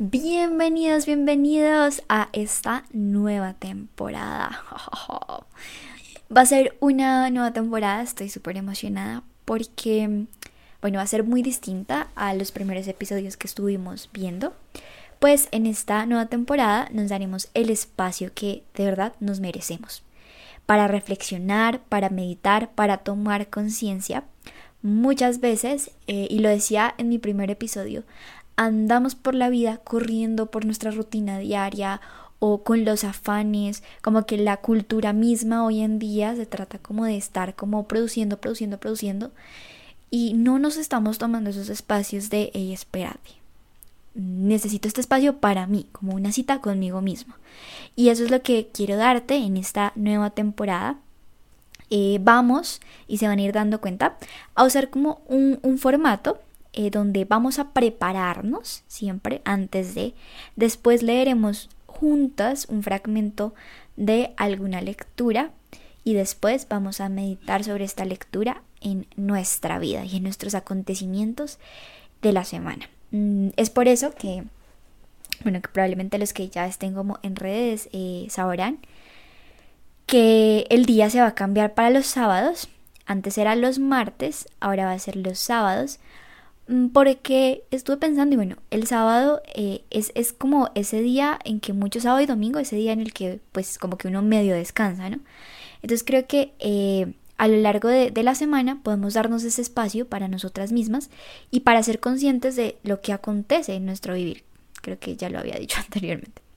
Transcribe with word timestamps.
Bienvenidos, 0.00 1.06
bienvenidos 1.06 2.04
a 2.08 2.28
esta 2.32 2.84
nueva 2.92 3.54
temporada. 3.54 4.62
Va 6.36 6.42
a 6.42 6.46
ser 6.46 6.76
una 6.78 7.28
nueva 7.30 7.52
temporada, 7.52 8.00
estoy 8.02 8.28
súper 8.28 8.58
emocionada 8.58 9.24
porque, 9.44 10.26
bueno, 10.80 10.98
va 10.98 11.02
a 11.02 11.06
ser 11.08 11.24
muy 11.24 11.42
distinta 11.42 12.06
a 12.14 12.32
los 12.34 12.52
primeros 12.52 12.86
episodios 12.86 13.36
que 13.36 13.48
estuvimos 13.48 14.08
viendo. 14.12 14.54
Pues 15.18 15.48
en 15.50 15.66
esta 15.66 16.06
nueva 16.06 16.26
temporada 16.26 16.88
nos 16.92 17.08
daremos 17.08 17.48
el 17.54 17.68
espacio 17.68 18.30
que 18.32 18.62
de 18.74 18.84
verdad 18.84 19.14
nos 19.18 19.40
merecemos 19.40 20.04
para 20.64 20.86
reflexionar, 20.86 21.80
para 21.88 22.08
meditar, 22.08 22.70
para 22.70 22.98
tomar 22.98 23.48
conciencia. 23.48 24.22
Muchas 24.80 25.40
veces, 25.40 25.90
eh, 26.06 26.28
y 26.30 26.38
lo 26.38 26.50
decía 26.50 26.94
en 26.98 27.08
mi 27.08 27.18
primer 27.18 27.50
episodio, 27.50 28.04
andamos 28.58 29.14
por 29.14 29.36
la 29.36 29.48
vida 29.48 29.78
corriendo 29.78 30.46
por 30.46 30.64
nuestra 30.64 30.90
rutina 30.90 31.38
diaria 31.38 32.00
o 32.40 32.64
con 32.64 32.84
los 32.84 33.04
afanes, 33.04 33.84
como 34.02 34.26
que 34.26 34.36
la 34.36 34.58
cultura 34.58 35.12
misma 35.12 35.64
hoy 35.64 35.80
en 35.80 36.00
día 36.00 36.34
se 36.34 36.44
trata 36.44 36.78
como 36.78 37.04
de 37.04 37.16
estar 37.16 37.54
como 37.54 37.86
produciendo, 37.86 38.40
produciendo, 38.40 38.78
produciendo 38.78 39.30
y 40.10 40.34
no 40.34 40.58
nos 40.58 40.76
estamos 40.76 41.18
tomando 41.18 41.50
esos 41.50 41.68
espacios 41.68 42.30
de, 42.30 42.50
hey, 42.52 42.76
necesito 44.14 44.88
este 44.88 45.02
espacio 45.02 45.36
para 45.36 45.68
mí, 45.68 45.86
como 45.92 46.14
una 46.14 46.32
cita 46.32 46.60
conmigo 46.60 47.00
mismo. 47.00 47.34
Y 47.94 48.08
eso 48.08 48.24
es 48.24 48.30
lo 48.30 48.42
que 48.42 48.70
quiero 48.72 48.96
darte 48.96 49.36
en 49.36 49.56
esta 49.56 49.92
nueva 49.94 50.30
temporada. 50.30 50.98
Eh, 51.90 52.18
vamos, 52.20 52.80
y 53.06 53.18
se 53.18 53.28
van 53.28 53.38
a 53.38 53.42
ir 53.42 53.52
dando 53.52 53.80
cuenta, 53.80 54.18
a 54.56 54.64
usar 54.64 54.90
como 54.90 55.20
un 55.28 55.78
formato 55.78 56.40
eh, 56.78 56.90
donde 56.90 57.24
vamos 57.24 57.58
a 57.58 57.72
prepararnos 57.72 58.84
siempre 58.86 59.42
antes 59.44 59.96
de. 59.96 60.14
Después 60.54 61.02
leeremos 61.02 61.70
juntas 61.86 62.66
un 62.68 62.84
fragmento 62.84 63.52
de 63.96 64.32
alguna 64.36 64.80
lectura 64.80 65.50
y 66.04 66.14
después 66.14 66.68
vamos 66.70 67.00
a 67.00 67.08
meditar 67.08 67.64
sobre 67.64 67.84
esta 67.84 68.04
lectura 68.04 68.62
en 68.80 69.08
nuestra 69.16 69.80
vida 69.80 70.04
y 70.04 70.18
en 70.18 70.22
nuestros 70.22 70.54
acontecimientos 70.54 71.58
de 72.22 72.32
la 72.32 72.44
semana. 72.44 72.88
Mm, 73.10 73.48
es 73.56 73.70
por 73.70 73.88
eso 73.88 74.12
que, 74.12 74.44
bueno, 75.42 75.60
que 75.60 75.68
probablemente 75.70 76.16
los 76.16 76.32
que 76.32 76.48
ya 76.48 76.64
estén 76.64 76.94
como 76.94 77.18
en 77.24 77.34
redes 77.34 77.88
eh, 77.92 78.28
sabrán 78.30 78.78
que 80.06 80.64
el 80.70 80.86
día 80.86 81.10
se 81.10 81.20
va 81.20 81.26
a 81.26 81.34
cambiar 81.34 81.74
para 81.74 81.90
los 81.90 82.06
sábados. 82.06 82.68
Antes 83.04 83.36
era 83.36 83.56
los 83.56 83.80
martes, 83.80 84.46
ahora 84.60 84.84
va 84.84 84.92
a 84.92 84.98
ser 85.00 85.16
los 85.16 85.40
sábados 85.40 85.98
porque 86.92 87.64
estuve 87.70 87.96
pensando 87.96 88.34
y 88.34 88.36
bueno, 88.36 88.56
el 88.70 88.86
sábado 88.86 89.40
eh, 89.54 89.82
es, 89.90 90.12
es, 90.14 90.32
como 90.32 90.70
ese 90.74 91.00
día 91.00 91.38
en 91.44 91.60
que 91.60 91.72
mucho 91.72 92.00
sábado 92.00 92.20
y 92.20 92.26
domingo, 92.26 92.58
ese 92.58 92.76
día 92.76 92.92
en 92.92 93.00
el 93.00 93.12
que 93.12 93.40
pues 93.52 93.78
como 93.78 93.96
que 93.96 94.08
uno 94.08 94.22
medio 94.22 94.54
descansa, 94.54 95.08
¿no? 95.08 95.20
Entonces 95.82 96.04
creo 96.04 96.26
que 96.26 96.52
eh, 96.58 97.14
a 97.38 97.48
lo 97.48 97.56
largo 97.56 97.88
de, 97.88 98.10
de, 98.10 98.22
la 98.22 98.34
semana 98.34 98.82
podemos 98.82 99.14
darnos 99.14 99.44
ese 99.44 99.62
espacio 99.62 100.08
para 100.08 100.28
nosotras 100.28 100.72
mismas 100.72 101.08
y 101.50 101.60
para 101.60 101.82
ser 101.82 102.00
conscientes 102.00 102.56
de 102.56 102.76
lo 102.82 103.00
que 103.00 103.12
acontece 103.12 103.74
en 103.74 103.86
nuestro 103.86 104.14
vivir. 104.14 104.44
Creo 104.82 104.98
que 104.98 105.16
ya 105.16 105.30
lo 105.30 105.38
había 105.38 105.56
dicho 105.58 105.78
anteriormente. 105.84 106.47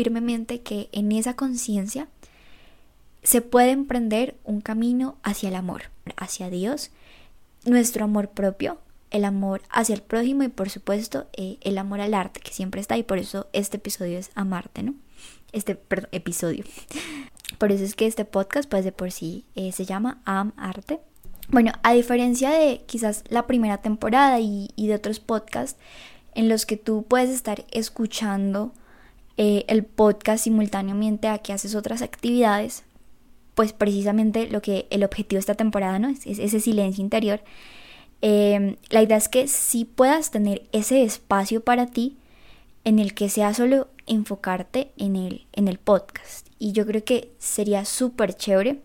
Firmemente 0.00 0.62
que 0.62 0.88
en 0.92 1.12
esa 1.12 1.36
conciencia 1.36 2.08
se 3.22 3.42
puede 3.42 3.72
emprender 3.72 4.34
un 4.44 4.62
camino 4.62 5.18
hacia 5.22 5.50
el 5.50 5.54
amor, 5.54 5.90
hacia 6.16 6.48
Dios, 6.48 6.90
nuestro 7.66 8.04
amor 8.04 8.30
propio, 8.30 8.78
el 9.10 9.26
amor 9.26 9.60
hacia 9.68 9.94
el 9.94 10.00
prójimo 10.00 10.42
y 10.42 10.48
por 10.48 10.70
supuesto 10.70 11.26
eh, 11.34 11.58
el 11.60 11.76
amor 11.76 12.00
al 12.00 12.14
arte 12.14 12.40
que 12.40 12.50
siempre 12.50 12.80
está 12.80 12.96
y 12.96 13.02
por 13.02 13.18
eso 13.18 13.48
este 13.52 13.76
episodio 13.76 14.18
es 14.18 14.30
amarte, 14.34 14.82
¿no? 14.82 14.94
Este 15.52 15.78
episodio. 16.12 16.64
Por 17.58 17.72
eso 17.72 17.84
es 17.84 17.94
que 17.96 18.06
este 18.06 18.24
podcast 18.24 18.70
pues 18.70 18.84
de 18.84 18.92
por 18.92 19.10
sí 19.10 19.44
eh, 19.56 19.72
se 19.72 19.84
llama 19.84 20.22
Am 20.24 20.52
Arte. 20.56 21.00
Bueno, 21.48 21.72
a 21.82 21.92
diferencia 21.92 22.50
de 22.50 22.84
quizás 22.86 23.24
la 23.28 23.48
primera 23.48 23.78
temporada 23.78 24.38
y, 24.38 24.70
y 24.76 24.86
de 24.86 24.94
otros 24.94 25.18
podcasts 25.18 25.78
en 26.34 26.48
los 26.48 26.64
que 26.64 26.76
tú 26.76 27.02
puedes 27.02 27.28
estar 27.28 27.66
escuchando 27.72 28.72
eh, 29.42 29.64
el 29.68 29.86
podcast 29.86 30.44
simultáneamente 30.44 31.26
a 31.26 31.38
que 31.38 31.54
haces 31.54 31.74
otras 31.74 32.02
actividades, 32.02 32.84
pues 33.54 33.72
precisamente 33.72 34.50
lo 34.50 34.60
que 34.60 34.86
el 34.90 35.02
objetivo 35.02 35.38
de 35.38 35.40
esta 35.40 35.54
temporada 35.54 35.98
no 35.98 36.10
es, 36.10 36.26
ese 36.26 36.60
silencio 36.60 37.02
interior. 37.02 37.40
Em, 38.20 38.76
la 38.90 39.00
idea 39.00 39.16
es 39.16 39.30
que 39.30 39.48
si 39.48 39.86
puedas 39.86 40.30
tener 40.30 40.68
ese 40.72 41.04
espacio 41.04 41.64
para 41.64 41.86
ti 41.86 42.18
en 42.84 42.98
el 42.98 43.14
que 43.14 43.30
sea 43.30 43.54
solo 43.54 43.88
enfocarte 44.06 44.90
en 44.98 45.16
el, 45.16 45.46
en 45.54 45.68
el 45.68 45.78
podcast. 45.78 46.46
Y 46.58 46.72
yo 46.72 46.84
creo 46.84 47.02
que 47.02 47.32
sería 47.38 47.86
súper 47.86 48.34
chévere 48.34 48.82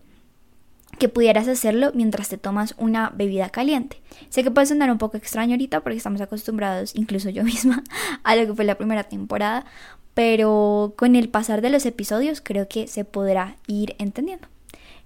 que 0.98 1.08
pudieras 1.08 1.48
hacerlo 1.48 1.92
mientras 1.94 2.28
te 2.28 2.38
tomas 2.38 2.74
una 2.78 3.10
bebida 3.10 3.50
caliente. 3.50 4.00
Sé 4.30 4.42
que 4.42 4.50
puede 4.50 4.66
sonar 4.66 4.90
un 4.90 4.98
poco 4.98 5.16
extraño 5.16 5.52
ahorita 5.52 5.80
porque 5.80 5.98
estamos 5.98 6.20
acostumbrados, 6.20 6.94
incluso 6.94 7.28
yo 7.28 7.44
misma, 7.44 7.84
a 8.22 8.36
lo 8.36 8.46
que 8.46 8.54
fue 8.54 8.64
la 8.64 8.78
primera 8.78 9.04
temporada, 9.04 9.66
pero 10.16 10.94
con 10.96 11.14
el 11.14 11.28
pasar 11.28 11.60
de 11.60 11.68
los 11.68 11.84
episodios 11.84 12.40
creo 12.40 12.68
que 12.68 12.86
se 12.86 13.04
podrá 13.04 13.58
ir 13.66 13.94
entendiendo. 13.98 14.48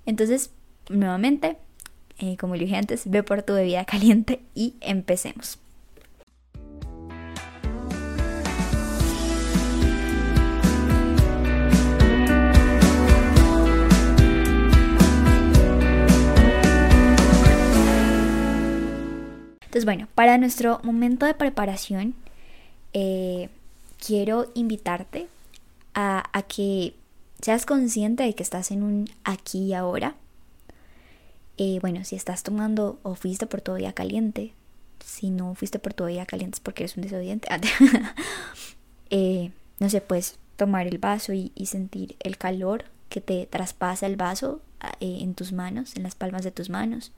Entonces, 0.07 0.53
nuevamente, 0.89 1.57
eh, 2.21 2.37
como 2.37 2.55
dije 2.55 2.77
antes, 2.77 3.11
ve 3.11 3.25
por 3.25 3.43
tu 3.43 3.55
bebida 3.55 3.85
caliente 3.85 4.41
y 4.55 4.77
empecemos. 4.81 5.59
Entonces, 19.63 19.85
bueno, 19.85 20.07
para 20.15 20.39
nuestro 20.39 20.79
momento 20.85 21.27
de 21.27 21.35
preparación, 21.35 22.15
eh, 22.93 23.49
quiero 24.05 24.51
invitarte 24.55 25.29
a, 25.95 26.23
que 26.49 26.95
seas 27.41 27.67
consciente 27.67 28.23
de 28.23 28.35
que 28.35 28.43
estás 28.43 28.71
en 28.71 28.83
un 28.83 29.09
aquí 29.25 29.67
y 29.67 29.75
ahora. 29.75 30.15
Eh, 31.59 31.79
bueno, 31.81 32.05
si 32.05 32.17
estás 32.17 32.43
tomando 32.43 32.99
o 33.03 33.15
fuiste 33.15 33.47
por 33.47 33.61
tu 33.61 33.75
vida 33.75 33.93
caliente, 33.93 34.55
si 35.05 35.31
no 35.31 35.55
fuiste 35.55 35.79
por 35.79 35.93
tu 35.93 36.07
vida 36.07 36.25
caliente 36.27 36.57
es 36.57 36.61
porque 36.61 36.85
eres 36.85 36.97
un 36.97 37.03
desobediente. 37.03 37.49
eh, 39.11 39.51
no 39.79 39.91
sé, 39.91 40.01
puedes 40.01 40.39
tomar 40.57 40.87
el 40.87 40.99
vaso 40.99 41.33
y, 41.33 41.53
sentir 41.67 42.17
el 42.21 42.39
calor 42.39 42.85
que 43.09 43.21
te 43.21 43.47
traspasa 43.47 44.07
el 44.07 44.17
vaso 44.17 44.61
eh, 45.01 45.19
en 45.21 45.35
tus 45.35 45.53
manos, 45.53 45.97
en 45.97 46.03
las 46.03 46.15
palmas 46.15 46.45
de 46.45 46.51
tus 46.51 46.71
manos. 46.71 47.13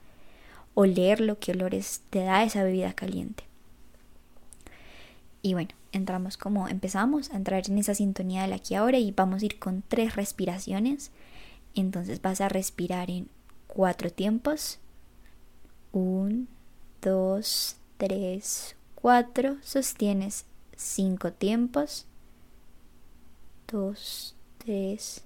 Olerlo, 0.74 1.38
qué 1.38 1.52
olores 1.52 2.00
te 2.10 2.20
da 2.20 2.42
esa 2.44 2.64
bebida 2.64 2.94
caliente. 2.94 3.44
Y 5.42 5.54
bueno, 5.54 5.70
entramos 5.90 6.36
como 6.36 6.68
empezamos 6.68 7.30
a 7.30 7.36
entrar 7.36 7.68
en 7.68 7.76
esa 7.78 7.94
sintonía 7.94 8.42
del 8.42 8.52
aquí 8.52 8.76
ahora 8.76 8.98
y 8.98 9.10
vamos 9.10 9.42
a 9.42 9.46
ir 9.46 9.58
con 9.58 9.82
tres 9.82 10.14
respiraciones. 10.14 11.10
Entonces 11.74 12.22
vas 12.22 12.40
a 12.40 12.48
respirar 12.48 13.10
en 13.10 13.28
cuatro 13.66 14.10
tiempos. 14.10 14.78
Un, 15.90 16.48
dos, 17.02 17.76
tres, 17.96 18.76
cuatro. 18.94 19.56
Sostienes 19.62 20.46
cinco 20.76 21.32
tiempos. 21.32 22.06
Dos, 23.66 24.36
tres, 24.58 25.24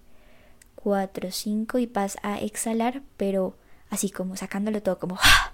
cuatro, 0.77 1.31
cinco. 1.31 1.79
Y 1.79 1.87
vas 1.87 2.17
a 2.23 2.41
exhalar, 2.41 3.03
pero 3.19 3.55
así 3.91 4.09
como 4.11 4.35
sacándolo 4.35 4.83
todo, 4.83 4.99
como 4.99 5.19
¡ah! 5.21 5.53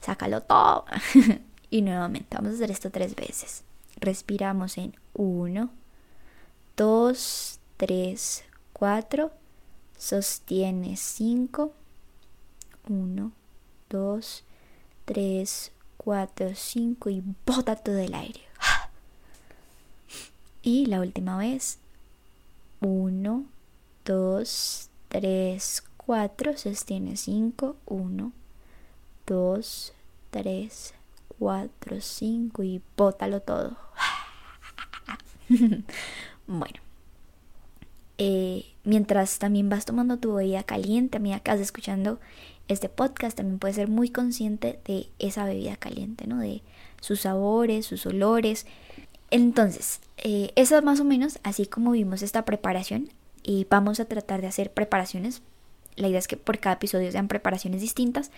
sácalo 0.00 0.42
todo. 0.42 0.84
y 1.72 1.80
nuevamente, 1.80 2.36
vamos 2.36 2.52
a 2.52 2.54
hacer 2.56 2.70
esto 2.70 2.90
tres 2.90 3.16
veces. 3.16 3.64
Respiramos 3.96 4.76
en 4.76 4.94
1, 5.14 5.70
2, 6.76 7.60
3, 7.78 8.44
4. 8.74 9.30
Sostiene 9.96 10.98
5. 10.98 11.72
1, 12.90 13.32
2, 13.88 14.44
3, 15.06 15.72
4, 15.96 16.50
5 16.54 17.08
y 17.08 17.22
bota 17.46 17.76
todo 17.76 17.98
el 17.98 18.12
aire. 18.12 18.42
Y 20.62 20.86
la 20.86 21.00
última 21.00 21.38
vez. 21.38 21.78
1, 22.82 23.44
2, 24.04 24.90
3, 25.08 25.84
4, 25.96 26.58
sostiene 26.58 27.16
5, 27.16 27.76
1, 27.86 28.32
2, 29.26 29.92
3, 30.32 30.94
4, 30.94 31.01
5 32.00 32.62
y 32.62 32.82
bótalo 32.96 33.40
todo. 33.40 33.76
bueno, 36.46 36.80
eh, 38.18 38.66
mientras 38.84 39.38
también 39.38 39.68
vas 39.68 39.84
tomando 39.84 40.18
tu 40.18 40.34
bebida 40.34 40.62
caliente, 40.62 41.16
a 41.16 41.20
medida 41.20 41.40
que 41.40 41.52
escuchando 41.52 42.20
este 42.68 42.88
podcast, 42.88 43.36
también 43.36 43.58
puedes 43.58 43.76
ser 43.76 43.88
muy 43.88 44.10
consciente 44.10 44.78
de 44.84 45.08
esa 45.18 45.44
bebida 45.44 45.76
caliente, 45.76 46.26
¿no? 46.26 46.38
De 46.38 46.62
sus 47.00 47.22
sabores, 47.22 47.86
sus 47.86 48.06
olores. 48.06 48.66
Entonces, 49.30 50.00
eh, 50.18 50.52
eso 50.56 50.76
es 50.76 50.84
más 50.84 51.00
o 51.00 51.04
menos 51.04 51.38
así 51.42 51.66
como 51.66 51.92
vimos 51.92 52.22
esta 52.22 52.44
preparación 52.44 53.10
y 53.42 53.66
vamos 53.68 53.98
a 54.00 54.04
tratar 54.04 54.40
de 54.40 54.46
hacer 54.46 54.72
preparaciones. 54.72 55.42
La 55.96 56.08
idea 56.08 56.18
es 56.18 56.28
que 56.28 56.36
por 56.36 56.58
cada 56.58 56.76
episodio 56.76 57.10
sean 57.10 57.28
preparaciones 57.28 57.80
distintas, 57.80 58.30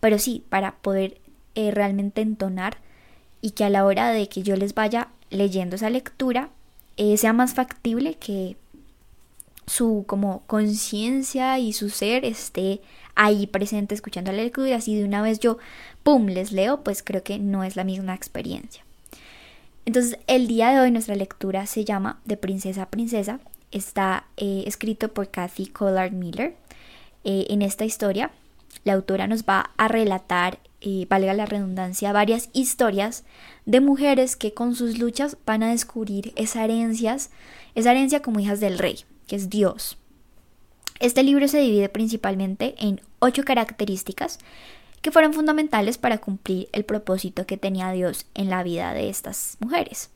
pero 0.00 0.18
sí, 0.18 0.44
para 0.48 0.76
poder 0.76 1.20
eh, 1.54 1.70
realmente 1.70 2.20
entonar 2.20 2.78
y 3.40 3.50
que 3.50 3.64
a 3.64 3.70
la 3.70 3.84
hora 3.84 4.10
de 4.10 4.28
que 4.28 4.42
yo 4.42 4.56
les 4.56 4.74
vaya 4.74 5.08
leyendo 5.30 5.76
esa 5.76 5.90
lectura 5.90 6.50
eh, 6.96 7.16
sea 7.16 7.32
más 7.32 7.54
factible 7.54 8.14
que 8.14 8.56
su 9.66 10.04
como 10.06 10.42
conciencia 10.46 11.58
y 11.58 11.72
su 11.72 11.90
ser 11.90 12.24
esté 12.24 12.80
ahí 13.14 13.46
presente 13.46 13.94
escuchando 13.94 14.32
la 14.32 14.42
lectura. 14.42 14.76
Así 14.76 14.96
de 14.96 15.04
una 15.04 15.22
vez 15.22 15.40
yo 15.40 15.58
pum 16.02 16.26
les 16.26 16.52
leo 16.52 16.82
pues 16.82 17.02
creo 17.02 17.22
que 17.22 17.38
no 17.38 17.64
es 17.64 17.76
la 17.76 17.84
misma 17.84 18.14
experiencia. 18.14 18.84
Entonces 19.86 20.18
el 20.26 20.46
día 20.46 20.70
de 20.70 20.80
hoy 20.80 20.90
nuestra 20.90 21.14
lectura 21.14 21.66
se 21.66 21.84
llama 21.84 22.20
de 22.24 22.36
princesa 22.36 22.82
a 22.82 22.90
princesa. 22.90 23.40
Está 23.70 24.26
eh, 24.36 24.64
escrito 24.66 25.12
por 25.12 25.30
Kathy 25.30 25.66
Collard 25.66 26.12
Miller 26.12 26.54
en 27.24 27.62
esta 27.62 27.86
historia 27.86 28.30
la 28.82 28.94
autora 28.94 29.26
nos 29.26 29.44
va 29.44 29.70
a 29.76 29.88
relatar 29.88 30.58
eh, 30.86 31.06
valga 31.08 31.32
la 31.32 31.46
redundancia, 31.46 32.12
varias 32.12 32.50
historias 32.52 33.24
de 33.64 33.80
mujeres 33.80 34.36
que 34.36 34.52
con 34.52 34.74
sus 34.74 34.98
luchas 34.98 35.38
van 35.46 35.62
a 35.62 35.70
descubrir 35.70 36.34
esa 36.36 36.62
herencias, 36.62 37.30
esa 37.74 37.92
herencia 37.92 38.20
como 38.20 38.38
hijas 38.38 38.60
del 38.60 38.78
rey, 38.78 38.98
que 39.26 39.36
es 39.36 39.48
Dios. 39.48 39.96
Este 41.00 41.22
libro 41.22 41.48
se 41.48 41.60
divide 41.60 41.88
principalmente 41.88 42.74
en 42.78 43.00
ocho 43.18 43.44
características 43.44 44.38
que 45.00 45.10
fueron 45.10 45.32
fundamentales 45.32 45.96
para 45.96 46.18
cumplir 46.18 46.68
el 46.72 46.84
propósito 46.84 47.46
que 47.46 47.56
tenía 47.56 47.90
Dios 47.92 48.26
en 48.34 48.50
la 48.50 48.62
vida 48.62 48.92
de 48.92 49.08
estas 49.08 49.56
mujeres. 49.60 50.10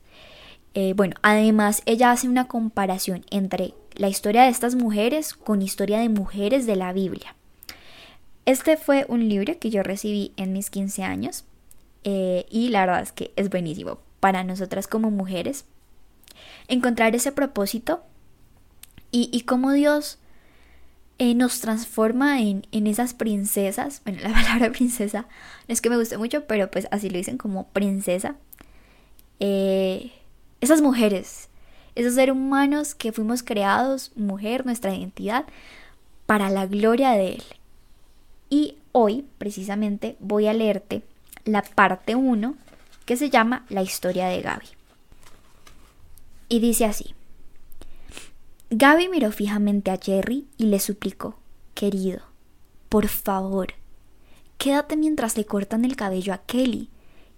Eh, 0.75 0.93
bueno, 0.95 1.15
además 1.23 1.81
ella 1.87 2.11
hace 2.11 2.29
una 2.29 2.47
comparación 2.47 3.25
entre 3.31 3.73
la 3.95 4.07
historia 4.07 4.43
de 4.43 4.49
estas 4.49 4.75
mujeres 4.75 5.33
con 5.33 5.63
historia 5.63 5.97
de 5.97 6.09
mujeres 6.09 6.67
de 6.67 6.75
la 6.75 6.93
Biblia. 6.93 7.35
Este 8.49 8.77
fue 8.77 9.05
un 9.07 9.29
libro 9.29 9.59
que 9.59 9.69
yo 9.69 9.83
recibí 9.83 10.33
en 10.35 10.53
mis 10.53 10.71
15 10.71 11.03
años 11.03 11.43
eh, 12.03 12.47
y 12.49 12.69
la 12.69 12.79
verdad 12.79 13.03
es 13.03 13.11
que 13.11 13.31
es 13.35 13.51
buenísimo 13.51 13.99
para 14.19 14.43
nosotras 14.43 14.87
como 14.87 15.11
mujeres 15.11 15.65
encontrar 16.67 17.13
ese 17.15 17.31
propósito 17.31 18.01
y, 19.11 19.41
cómo 19.41 19.71
Dios 19.71 20.17
eh, 21.19 21.35
nos 21.35 21.61
transforma 21.61 22.41
en, 22.41 22.65
esas 22.71 23.13
princesas. 23.13 24.01
Bueno, 24.03 24.19
la 24.23 24.33
palabra 24.33 24.71
princesa 24.71 25.27
no 25.67 25.73
es 25.73 25.79
que 25.79 25.91
me 25.91 25.97
guste 25.97 26.17
mucho, 26.17 26.47
pero 26.47 26.71
pues 26.71 26.87
así 26.89 27.11
lo 27.11 27.17
dicen 27.17 27.37
como 27.37 27.67
princesa. 27.67 28.35
Eh, 29.39 30.11
esas 30.59 30.81
mujeres, 30.81 31.49
esos 31.93 32.15
seres 32.15 32.33
humanos 32.33 32.95
que 32.95 33.11
fuimos 33.11 33.43
creados, 33.43 34.11
mujer, 34.15 34.65
nuestra 34.65 34.95
identidad, 34.95 35.45
para 36.25 36.49
la 36.49 36.65
gloria 36.65 37.11
de 37.11 37.33
Él. 37.33 37.43
Y 38.49 38.77
hoy, 38.91 39.25
precisamente, 39.37 40.15
voy 40.19 40.47
a 40.47 40.53
leerte 40.53 41.03
la 41.45 41.61
parte 41.61 42.15
1 42.15 42.55
que 43.05 43.17
se 43.17 43.29
llama 43.29 43.65
La 43.69 43.81
historia 43.81 44.27
de 44.27 44.41
Gaby. 44.41 44.67
Y 46.47 46.59
dice 46.59 46.85
así. 46.85 47.13
Gaby 48.71 49.09
miró 49.09 49.31
fijamente 49.31 49.89
a 49.91 49.97
Jerry 49.97 50.47
y 50.57 50.65
le 50.65 50.79
suplicó, 50.79 51.39
querido, 51.73 52.21
por 52.87 53.07
favor, 53.07 53.73
quédate 54.59 54.95
mientras 54.95 55.37
le 55.37 55.45
cortan 55.45 55.85
el 55.85 55.95
cabello 55.95 56.33
a 56.33 56.39
Kelly 56.39 56.89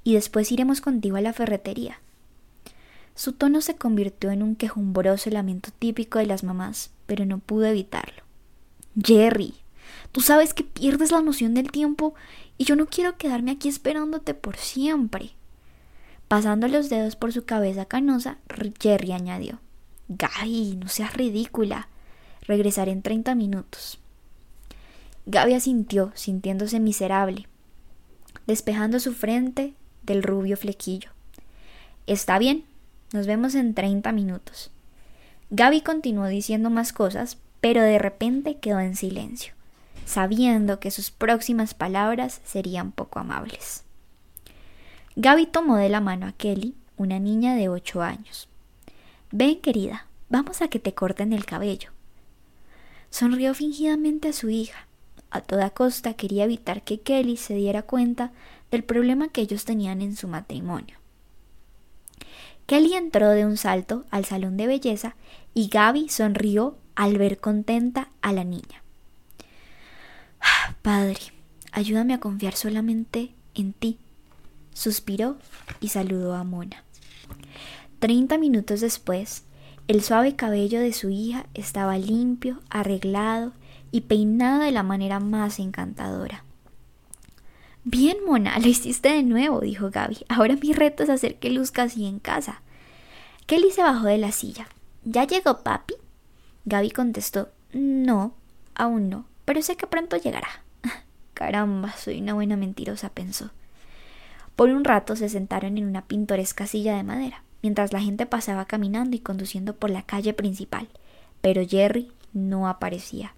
y 0.03 0.15
después 0.15 0.51
iremos 0.51 0.81
contigo 0.81 1.15
a 1.17 1.21
la 1.21 1.31
ferretería. 1.31 2.01
Su 3.15 3.33
tono 3.33 3.61
se 3.61 3.75
convirtió 3.75 4.31
en 4.31 4.43
un 4.43 4.55
quejumbroso 4.55 5.29
lamento 5.29 5.69
típico 5.77 6.19
de 6.19 6.25
las 6.25 6.43
mamás, 6.43 6.91
pero 7.05 7.25
no 7.25 7.39
pudo 7.39 7.65
evitarlo. 7.65 8.23
Jerry, 9.01 9.53
Tú 10.11 10.21
sabes 10.21 10.53
que 10.53 10.63
pierdes 10.63 11.11
la 11.11 11.21
noción 11.21 11.53
del 11.53 11.71
tiempo 11.71 12.13
y 12.57 12.65
yo 12.65 12.75
no 12.75 12.85
quiero 12.87 13.17
quedarme 13.17 13.51
aquí 13.51 13.69
esperándote 13.69 14.33
por 14.33 14.57
siempre. 14.57 15.31
Pasando 16.27 16.67
los 16.67 16.89
dedos 16.89 17.15
por 17.15 17.31
su 17.33 17.45
cabeza 17.45 17.85
canosa, 17.85 18.37
Jerry 18.79 19.13
añadió. 19.13 19.59
Gaby, 20.09 20.77
no 20.77 20.87
seas 20.87 21.13
ridícula. 21.13 21.87
Regresaré 22.41 22.91
en 22.91 23.01
treinta 23.01 23.35
minutos. 23.35 23.99
Gaby 25.25 25.53
asintió, 25.53 26.11
sintiéndose 26.15 26.79
miserable, 26.79 27.47
despejando 28.47 28.99
su 28.99 29.13
frente 29.13 29.73
del 30.03 30.23
rubio 30.23 30.57
flequillo. 30.57 31.11
Está 32.07 32.39
bien, 32.39 32.65
nos 33.13 33.27
vemos 33.27 33.55
en 33.55 33.73
treinta 33.73 34.11
minutos. 34.11 34.71
Gaby 35.51 35.81
continuó 35.81 36.27
diciendo 36.27 36.69
más 36.69 36.91
cosas, 36.91 37.37
pero 37.61 37.81
de 37.81 37.99
repente 37.99 38.57
quedó 38.57 38.79
en 38.79 38.95
silencio 38.95 39.53
sabiendo 40.11 40.79
que 40.79 40.91
sus 40.91 41.09
próximas 41.09 41.73
palabras 41.73 42.41
serían 42.43 42.91
poco 42.91 43.19
amables. 43.19 43.83
Gaby 45.15 45.45
tomó 45.47 45.77
de 45.77 45.89
la 45.89 46.01
mano 46.01 46.27
a 46.27 46.33
Kelly, 46.33 46.75
una 46.97 47.19
niña 47.19 47.55
de 47.55 47.69
ocho 47.69 48.01
años. 48.01 48.49
Ven, 49.31 49.61
querida, 49.61 50.07
vamos 50.29 50.61
a 50.61 50.67
que 50.67 50.79
te 50.79 50.93
corten 50.93 51.31
el 51.31 51.45
cabello. 51.45 51.91
Sonrió 53.09 53.53
fingidamente 53.53 54.29
a 54.29 54.33
su 54.33 54.49
hija. 54.49 54.87
A 55.29 55.39
toda 55.39 55.69
costa 55.69 56.13
quería 56.13 56.43
evitar 56.43 56.83
que 56.83 56.99
Kelly 56.99 57.37
se 57.37 57.55
diera 57.55 57.83
cuenta 57.83 58.31
del 58.69 58.83
problema 58.83 59.29
que 59.29 59.41
ellos 59.41 59.63
tenían 59.63 60.01
en 60.01 60.17
su 60.17 60.27
matrimonio. 60.27 60.97
Kelly 62.65 62.95
entró 62.95 63.29
de 63.29 63.45
un 63.45 63.55
salto 63.55 64.05
al 64.11 64.25
salón 64.25 64.57
de 64.57 64.67
belleza 64.67 65.15
y 65.53 65.69
Gaby 65.69 66.09
sonrió 66.09 66.77
al 66.95 67.17
ver 67.17 67.39
contenta 67.39 68.09
a 68.21 68.33
la 68.33 68.43
niña. 68.43 68.80
Padre, 70.81 71.19
ayúdame 71.71 72.13
a 72.13 72.19
confiar 72.19 72.55
solamente 72.55 73.33
en 73.53 73.73
ti. 73.73 73.99
Suspiró 74.73 75.37
y 75.79 75.89
saludó 75.89 76.33
a 76.33 76.43
Mona. 76.43 76.83
Treinta 77.99 78.37
minutos 78.37 78.81
después, 78.81 79.43
el 79.87 80.01
suave 80.01 80.35
cabello 80.35 80.79
de 80.79 80.93
su 80.93 81.09
hija 81.09 81.45
estaba 81.53 81.97
limpio, 81.97 82.61
arreglado 82.69 83.53
y 83.91 84.01
peinado 84.01 84.61
de 84.61 84.71
la 84.71 84.83
manera 84.83 85.19
más 85.19 85.59
encantadora. 85.59 86.43
Bien, 87.83 88.17
Mona, 88.25 88.57
lo 88.59 88.67
hiciste 88.67 89.09
de 89.09 89.23
nuevo, 89.23 89.59
dijo 89.59 89.89
Gaby. 89.89 90.25
Ahora 90.29 90.55
mi 90.55 90.71
reto 90.71 91.03
es 91.03 91.09
hacer 91.09 91.39
que 91.39 91.49
luzca 91.49 91.83
así 91.83 92.05
en 92.05 92.19
casa. 92.19 92.61
Kelly 93.47 93.71
se 93.71 93.83
bajó 93.83 94.05
de 94.05 94.17
la 94.17 94.31
silla. 94.31 94.67
¿Ya 95.03 95.25
llegó 95.25 95.63
papi? 95.63 95.95
Gaby 96.65 96.91
contestó 96.91 97.49
No, 97.73 98.33
aún 98.75 99.09
no, 99.09 99.25
pero 99.45 99.61
sé 99.61 99.75
que 99.75 99.87
pronto 99.87 100.17
llegará. 100.17 100.63
Caramba, 101.33 101.93
soy 101.93 102.21
una 102.21 102.33
buena 102.33 102.57
mentirosa, 102.57 103.09
pensó. 103.09 103.51
Por 104.55 104.69
un 104.69 104.83
rato 104.83 105.15
se 105.15 105.29
sentaron 105.29 105.77
en 105.77 105.85
una 105.85 106.03
pintoresca 106.03 106.67
silla 106.67 106.95
de 106.95 107.03
madera, 107.03 107.43
mientras 107.61 107.93
la 107.93 108.01
gente 108.01 108.25
pasaba 108.25 108.65
caminando 108.65 109.15
y 109.15 109.19
conduciendo 109.19 109.75
por 109.75 109.89
la 109.89 110.03
calle 110.03 110.33
principal, 110.33 110.87
pero 111.41 111.65
Jerry 111.67 112.11
no 112.33 112.67
aparecía. 112.67 113.33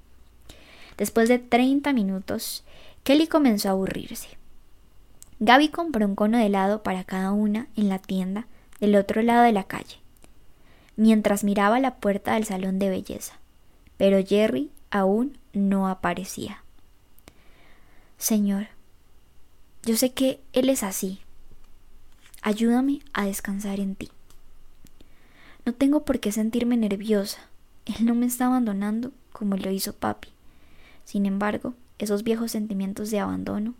Después 0.98 1.30
de 1.30 1.40
treinta 1.40 1.94
minutos, 1.94 2.64
Kelly 3.04 3.28
comenzó 3.28 3.70
a 3.70 3.72
aburrirse. 3.72 4.30
Gaby 5.40 5.70
compró 5.70 6.06
un 6.06 6.16
cono 6.16 6.38
de 6.38 6.46
helado 6.46 6.84
para 6.84 7.04
cada 7.04 7.32
una 7.32 7.68
en 7.76 7.90
la 7.90 8.00
tienda 8.00 8.48
del 8.80 8.96
otro 8.96 9.22
lado 9.22 9.44
de 9.44 9.52
la 9.52 9.64
calle, 9.64 9.98
mientras 10.96 11.44
miraba 11.44 11.80
la 11.80 11.96
puerta 11.96 12.34
del 12.34 12.46
salón 12.46 12.80
de 12.80 12.90
belleza, 12.90 13.40
pero 13.98 14.24
Jerry 14.26 14.72
aún 14.94 15.40
no 15.54 15.88
aparecía. 15.88 16.64
Señor, 18.20 18.68
yo 19.84 19.98
sé 19.98 20.14
que 20.14 20.40
Él 20.54 20.70
es 20.70 20.84
así. 20.84 21.20
Ayúdame 22.44 23.02
a 23.12 23.26
descansar 23.26 23.80
en 23.80 23.96
ti. 23.96 24.12
No 25.66 25.74
tengo 25.74 26.06
por 26.06 26.20
qué 26.20 26.32
sentirme 26.32 26.78
nerviosa. 26.78 27.40
Él 27.86 28.06
no 28.06 28.14
me 28.14 28.28
está 28.28 28.46
abandonando 28.46 29.12
como 29.32 29.58
lo 29.58 29.72
hizo 29.72 29.94
papi. 29.94 30.30
Sin 31.06 31.26
embargo, 31.26 31.74
esos 31.98 32.24
viejos 32.24 32.52
sentimientos 32.52 33.10
de 33.10 33.20
abandono 33.20 33.74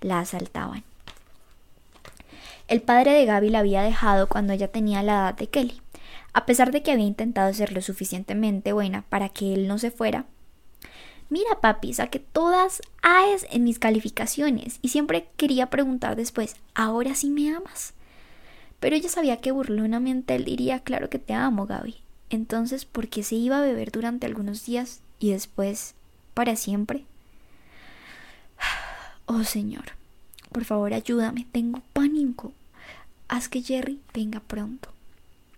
la 0.00 0.20
asaltaban. 0.20 0.84
El 2.66 2.80
padre 2.80 3.12
de 3.12 3.26
Gaby 3.26 3.50
la 3.50 3.58
había 3.58 3.82
dejado 3.82 4.26
cuando 4.26 4.54
ella 4.54 4.72
tenía 4.72 5.02
la 5.02 5.12
edad 5.12 5.34
de 5.34 5.48
Kelly. 5.48 5.82
A 6.32 6.46
pesar 6.46 6.70
de 6.70 6.82
que 6.82 6.92
había 6.92 7.06
intentado 7.06 7.52
ser 7.52 7.72
lo 7.72 7.82
suficientemente 7.82 8.72
buena 8.72 9.02
para 9.02 9.28
que 9.28 9.54
él 9.54 9.66
no 9.66 9.78
se 9.78 9.90
fuera, 9.90 10.26
Mira, 11.30 11.60
papi, 11.60 11.94
saqué 11.94 12.18
todas 12.18 12.82
A's 13.02 13.46
en 13.50 13.62
mis 13.62 13.78
calificaciones 13.78 14.80
y 14.82 14.88
siempre 14.88 15.28
quería 15.36 15.70
preguntar 15.70 16.16
después, 16.16 16.56
¿ahora 16.74 17.14
sí 17.14 17.30
me 17.30 17.54
amas? 17.54 17.94
Pero 18.80 18.96
ella 18.96 19.08
sabía 19.08 19.36
que 19.36 19.52
burlonamente 19.52 20.34
él 20.34 20.44
diría, 20.44 20.80
claro 20.80 21.08
que 21.08 21.20
te 21.20 21.32
amo, 21.32 21.66
Gaby. 21.66 21.94
Entonces, 22.30 22.84
¿por 22.84 23.06
qué 23.06 23.22
se 23.22 23.36
iba 23.36 23.58
a 23.58 23.62
beber 23.62 23.92
durante 23.92 24.26
algunos 24.26 24.66
días 24.66 25.02
y 25.20 25.30
después 25.30 25.94
para 26.34 26.56
siempre? 26.56 27.04
Oh 29.32 29.44
Señor, 29.44 29.84
por 30.50 30.64
favor 30.64 30.92
ayúdame, 30.92 31.46
tengo 31.52 31.82
pánico. 31.92 32.52
Haz 33.28 33.48
que 33.48 33.62
Jerry 33.62 34.00
venga 34.12 34.40
pronto. 34.40 34.88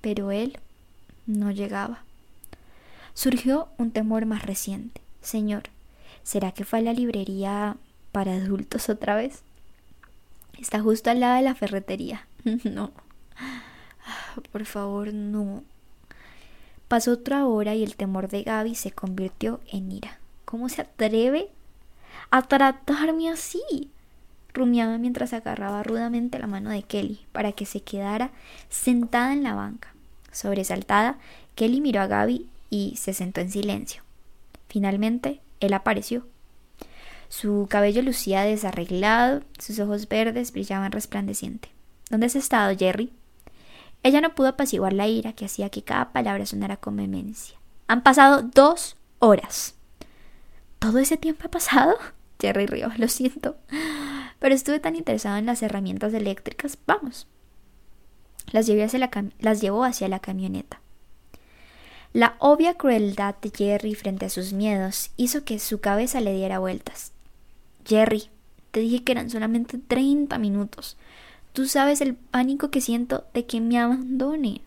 Pero 0.02 0.30
él 0.30 0.58
no 1.26 1.50
llegaba. 1.50 2.04
Surgió 3.14 3.68
un 3.78 3.90
temor 3.90 4.26
más 4.26 4.44
reciente. 4.44 5.00
Señor, 5.22 5.64
¿será 6.22 6.52
que 6.52 6.64
fue 6.66 6.80
a 6.80 6.82
la 6.82 6.92
librería 6.92 7.76
para 8.12 8.34
adultos 8.34 8.90
otra 8.90 9.16
vez? 9.16 9.42
Está 10.58 10.80
justo 10.80 11.10
al 11.10 11.20
lado 11.20 11.36
de 11.36 11.42
la 11.42 11.54
ferretería. 11.54 12.26
no. 12.64 12.92
Por 14.50 14.64
favor, 14.64 15.12
no. 15.12 15.62
Pasó 16.88 17.12
otra 17.12 17.46
hora 17.46 17.74
y 17.74 17.82
el 17.82 17.96
temor 17.96 18.28
de 18.28 18.42
Gaby 18.42 18.74
se 18.74 18.92
convirtió 18.92 19.60
en 19.70 19.92
ira. 19.92 20.18
¿Cómo 20.44 20.68
se 20.68 20.82
atreve 20.82 21.48
a 22.30 22.42
tratarme 22.42 23.30
así? 23.30 23.90
Rumiaba 24.52 24.98
mientras 24.98 25.32
agarraba 25.32 25.82
rudamente 25.82 26.38
la 26.38 26.46
mano 26.46 26.70
de 26.70 26.82
Kelly 26.82 27.20
para 27.32 27.52
que 27.52 27.64
se 27.64 27.80
quedara 27.82 28.30
sentada 28.68 29.32
en 29.32 29.42
la 29.42 29.54
banca. 29.54 29.91
Sobresaltada, 30.32 31.18
Kelly 31.54 31.80
miró 31.80 32.00
a 32.00 32.06
Gaby 32.06 32.48
y 32.70 32.96
se 32.96 33.12
sentó 33.12 33.40
en 33.40 33.50
silencio. 33.50 34.02
Finalmente, 34.68 35.40
él 35.60 35.74
apareció. 35.74 36.26
Su 37.28 37.66
cabello 37.70 38.02
lucía 38.02 38.42
desarreglado, 38.42 39.42
sus 39.58 39.78
ojos 39.78 40.08
verdes 40.08 40.52
brillaban 40.52 40.92
resplandeciente. 40.92 41.70
¿Dónde 42.10 42.26
has 42.26 42.36
estado, 42.36 42.76
Jerry? 42.76 43.12
Ella 44.02 44.20
no 44.20 44.34
pudo 44.34 44.48
apaciguar 44.48 44.92
la 44.92 45.06
ira 45.06 45.32
que 45.32 45.44
hacía 45.44 45.70
que 45.70 45.82
cada 45.82 46.12
palabra 46.12 46.44
sonara 46.44 46.76
con 46.76 46.96
vehemencia. 46.96 47.58
Han 47.86 48.02
pasado 48.02 48.42
dos 48.42 48.96
horas. 49.18 49.76
¿Todo 50.78 50.98
ese 50.98 51.16
tiempo 51.16 51.44
ha 51.46 51.50
pasado? 51.50 51.94
Jerry 52.40 52.66
rió. 52.66 52.90
Lo 52.96 53.08
siento. 53.08 53.56
Pero 54.40 54.54
estuve 54.54 54.80
tan 54.80 54.96
interesado 54.96 55.36
en 55.36 55.46
las 55.46 55.62
herramientas 55.62 56.12
eléctricas. 56.12 56.76
Vamos. 56.86 57.28
Las, 58.50 58.68
las 59.38 59.60
llevó 59.60 59.84
hacia 59.84 60.08
la 60.08 60.18
camioneta. 60.18 60.80
La 62.12 62.36
obvia 62.40 62.74
crueldad 62.74 63.36
de 63.40 63.50
Jerry 63.56 63.94
frente 63.94 64.26
a 64.26 64.30
sus 64.30 64.52
miedos 64.52 65.10
hizo 65.16 65.44
que 65.44 65.58
su 65.58 65.80
cabeza 65.80 66.20
le 66.20 66.34
diera 66.34 66.58
vueltas. 66.58 67.12
Jerry, 67.86 68.24
te 68.70 68.80
dije 68.80 69.02
que 69.02 69.12
eran 69.12 69.30
solamente 69.30 69.78
treinta 69.78 70.38
minutos. 70.38 70.98
Tú 71.52 71.66
sabes 71.66 72.00
el 72.00 72.14
pánico 72.14 72.70
que 72.70 72.80
siento 72.80 73.24
de 73.32 73.46
que 73.46 73.60
me 73.60 73.78
abandonen. 73.78 74.60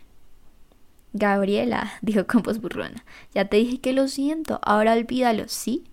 Gabriela, 1.13 1.93
dijo 2.01 2.25
con 2.25 2.41
voz 2.41 2.59
burrona, 2.59 3.05
ya 3.33 3.45
te 3.45 3.57
dije 3.57 3.79
que 3.79 3.93
lo 3.93 4.07
siento, 4.07 4.59
ahora 4.63 4.93
olvídalo, 4.93 5.47
¿sí? 5.47 5.83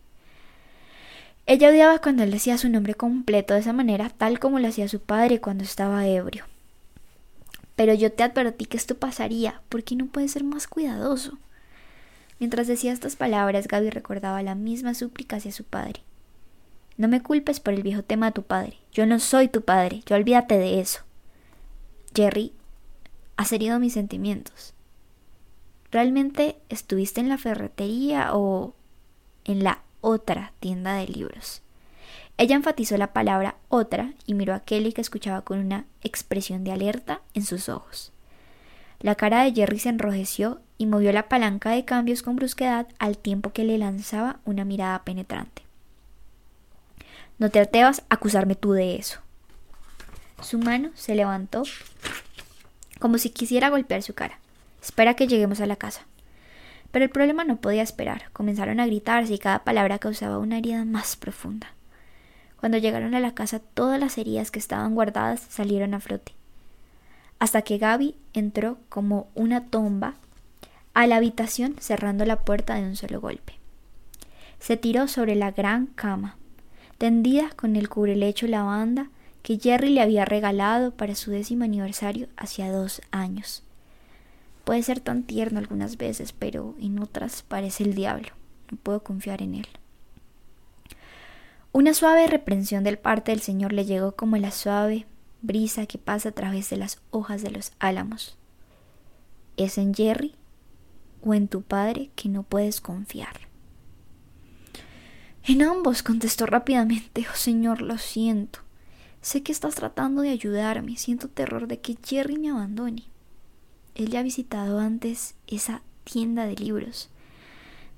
Ella 1.47 1.69
odiaba 1.69 1.99
cuando 1.99 2.23
él 2.23 2.31
decía 2.31 2.57
su 2.57 2.69
nombre 2.69 2.95
completo 2.95 3.55
de 3.55 3.61
esa 3.61 3.73
manera, 3.73 4.09
tal 4.11 4.39
como 4.39 4.59
lo 4.59 4.69
hacía 4.69 4.89
su 4.89 5.01
padre 5.01 5.41
cuando 5.41 5.65
estaba 5.65 6.07
ebrio. 6.07 6.45
Pero 7.76 7.95
yo 7.95 8.12
te 8.12 8.23
advertí 8.23 8.67
que 8.67 8.76
esto 8.76 8.97
pasaría, 8.97 9.62
¿por 9.69 9.83
qué 9.83 9.97
no 9.97 10.07
puedes 10.07 10.33
ser 10.33 10.45
más 10.45 10.67
cuidadoso? 10.67 11.38
Mientras 12.38 12.67
decía 12.67 12.93
estas 12.93 13.17
palabras, 13.17 13.69
Gaby 13.69 13.91
recordaba 13.91 14.43
la 14.43 14.55
misma 14.55 14.95
súplica 14.95 15.37
hacia 15.37 15.52
su 15.52 15.64
padre. 15.64 16.02
No 16.97 17.09
me 17.09 17.23
culpes 17.23 17.61
por 17.61 17.73
el 17.73 17.83
viejo 17.83 18.02
tema 18.02 18.26
de 18.26 18.33
tu 18.33 18.43
padre. 18.43 18.79
Yo 18.93 19.07
no 19.07 19.19
soy 19.19 19.49
tu 19.49 19.62
padre. 19.62 20.02
Yo 20.07 20.17
olvídate 20.17 20.59
de 20.59 20.81
eso. 20.81 21.00
Jerry, 22.14 22.52
has 23.37 23.52
herido 23.52 23.79
mis 23.79 23.95
sentimientos. 23.95 24.75
¿Realmente 25.91 26.57
estuviste 26.69 27.21
en 27.21 27.29
la 27.29 27.38
ferretería 27.38 28.35
o 28.35 28.75
en 29.45 29.64
la 29.64 29.83
otra 30.00 30.52
tienda 30.61 30.95
de 30.95 31.07
libros? 31.07 31.62
Ella 32.39 32.57
enfatizó 32.57 32.97
la 32.97 33.12
palabra 33.12 33.57
otra 33.69 34.12
y 34.27 34.35
miró 34.35 34.55
a 34.55 34.61
Kelly 34.61 34.93
que 34.93 35.01
escuchaba 35.01 35.43
con 35.43 35.59
una 35.59 35.85
expresión 36.03 36.65
de 36.65 36.73
alerta 36.73 37.21
en 37.35 37.45
sus 37.45 37.69
ojos. 37.69 38.12
La 39.01 39.15
cara 39.15 39.43
de 39.43 39.53
Jerry 39.53 39.79
se 39.79 39.89
enrojeció 39.89 40.61
y 40.79 40.87
movió 40.87 41.12
la 41.12 41.29
palanca 41.29 41.71
de 41.71 41.85
cambios 41.85 42.23
con 42.23 42.37
brusquedad 42.37 42.87
al 42.99 43.19
tiempo 43.19 43.53
que 43.53 43.65
le 43.65 43.79
lanzaba 43.79 44.41
una 44.45 44.65
mirada 44.65 45.03
penetrante. 45.05 45.62
No 47.39 47.51
te 47.51 47.61
atrevas 47.61 48.01
a 48.09 48.15
acusarme 48.15 48.55
tú 48.55 48.73
de 48.73 48.97
eso. 48.97 49.21
Su 50.41 50.59
mano 50.59 50.91
se 50.95 51.15
levantó 51.15 51.65
como 52.99 53.19
si 53.19 53.31
quisiera 53.31 53.69
golpear 53.69 54.03
su 54.03 54.15
cara. 54.15 54.39
Espera 54.81 55.15
que 55.15 55.27
lleguemos 55.27 55.61
a 55.61 55.67
la 55.67 55.77
casa. 55.77 56.03
Pero 56.93 57.05
el 57.05 57.11
problema 57.11 57.45
no 57.45 57.57
podía 57.57 57.83
esperar. 57.83 58.31
Comenzaron 58.33 58.79
a 58.79 58.87
gritarse 58.87 59.35
y 59.35 59.39
cada 59.39 59.65
palabra 59.65 59.99
causaba 59.99 60.39
una 60.39 60.59
herida 60.59 60.85
más 60.85 61.17
profunda. 61.17 61.73
Cuando 62.62 62.78
llegaron 62.78 63.16
a 63.16 63.19
la 63.19 63.35
casa, 63.35 63.59
todas 63.59 63.99
las 63.99 64.16
heridas 64.19 64.52
que 64.52 64.61
estaban 64.61 64.95
guardadas 64.95 65.40
salieron 65.40 65.95
a 65.95 65.99
flote. 65.99 66.31
Hasta 67.40 67.62
que 67.62 67.76
Gaby 67.76 68.14
entró 68.35 68.78
como 68.88 69.26
una 69.35 69.64
tomba 69.64 70.14
a 70.95 71.09
la 71.09 71.16
habitación 71.16 71.75
cerrando 71.81 72.25
la 72.25 72.45
puerta 72.45 72.76
de 72.76 72.85
un 72.85 72.95
solo 72.95 73.21
golpe. 73.21 73.54
Se 74.61 74.76
tiró 74.76 75.09
sobre 75.09 75.35
la 75.35 75.50
gran 75.50 75.87
cama, 75.87 76.37
tendida 76.99 77.50
con 77.57 77.75
el 77.75 77.88
cubrelecho 77.88 78.47
lavanda 78.47 79.11
que 79.42 79.59
Jerry 79.59 79.90
le 79.90 80.00
había 80.00 80.25
regalado 80.25 80.92
para 80.92 81.16
su 81.16 81.33
décimo 81.33 81.64
aniversario 81.64 82.28
hacía 82.37 82.71
dos 82.71 83.02
años. 83.11 83.64
Puede 84.62 84.85
ser 84.85 85.00
tan 85.00 85.25
tierno 85.25 85.59
algunas 85.59 85.97
veces, 85.97 86.33
pero 86.33 86.76
en 86.81 87.00
otras 87.00 87.42
parece 87.42 87.83
el 87.83 87.97
diablo. 87.97 88.28
No 88.71 88.78
puedo 88.78 89.02
confiar 89.02 89.42
en 89.42 89.57
él. 89.57 89.66
Una 91.75 91.95
suave 91.95 92.26
reprensión 92.26 92.85
del 92.85 92.99
parte 92.99 93.33
del 93.33 93.41
Señor 93.41 93.73
le 93.73 93.87
llegó 93.87 94.12
como 94.12 94.37
la 94.37 94.50
suave 94.50 95.07
brisa 95.41 95.87
que 95.87 95.97
pasa 95.97 96.29
a 96.29 96.33
través 96.33 96.69
de 96.69 96.76
las 96.76 97.00
hojas 97.11 97.41
de 97.43 97.50
los 97.50 97.73
álamos. 97.79 98.37
¿Es 99.57 99.79
en 99.79 99.95
Jerry 99.95 100.35
o 101.23 101.33
en 101.33 101.49
tu 101.49 101.62
padre 101.62 102.11
que 102.14 102.29
no 102.29 102.43
puedes 102.43 102.83
confiar? 102.83 103.49
En 105.45 105.62
ambos, 105.62 106.02
contestó 106.02 106.45
rápidamente. 106.45 107.26
Oh 107.33 107.37
Señor, 107.37 107.81
lo 107.81 107.97
siento. 107.97 108.61
Sé 109.23 109.43
que 109.43 109.52
estás 109.52 109.75
tratando 109.75 110.21
de 110.21 110.29
ayudarme. 110.29 110.99
Siento 110.99 111.29
terror 111.29 111.69
de 111.69 111.81
que 111.81 111.97
Jerry 112.05 112.38
me 112.38 112.50
abandone. 112.50 113.05
Él 113.95 114.11
ya 114.11 114.21
ha 114.21 114.23
visitado 114.23 114.79
antes 114.79 115.37
esa 115.47 115.81
tienda 116.05 116.45
de 116.45 116.57
libros. 116.57 117.09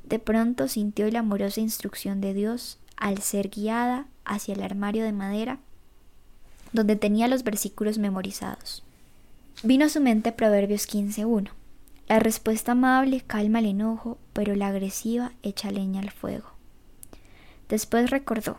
De 0.05 0.21
pronto 0.21 0.69
sintió 0.69 1.11
la 1.11 1.21
amorosa 1.21 1.61
instrucción 1.61 2.21
de 2.21 2.35
Dios 2.35 2.79
al 2.97 3.23
ser 3.23 3.51
guiada 3.51 4.07
hacia 4.25 4.55
el 4.55 4.63
armario 4.63 5.05
de 5.05 5.13
madera 5.13 5.59
donde 6.75 6.97
tenía 6.97 7.29
los 7.29 7.45
versículos 7.45 7.99
memorizados. 7.99 8.83
Vino 9.63 9.87
a 9.87 9.89
su 9.89 10.01
mente 10.01 10.33
Proverbios 10.33 10.89
15.1. 10.89 11.51
La 12.09 12.19
respuesta 12.19 12.73
amable 12.73 13.23
calma 13.23 13.61
el 13.61 13.67
enojo, 13.67 14.19
pero 14.35 14.55
la 14.57 14.69
agresiva 14.69 15.33
echa 15.43 15.71
leña 15.71 16.01
al 16.01 16.11
fuego. 16.11 16.51
Después 17.69 18.11
recordó, 18.11 18.59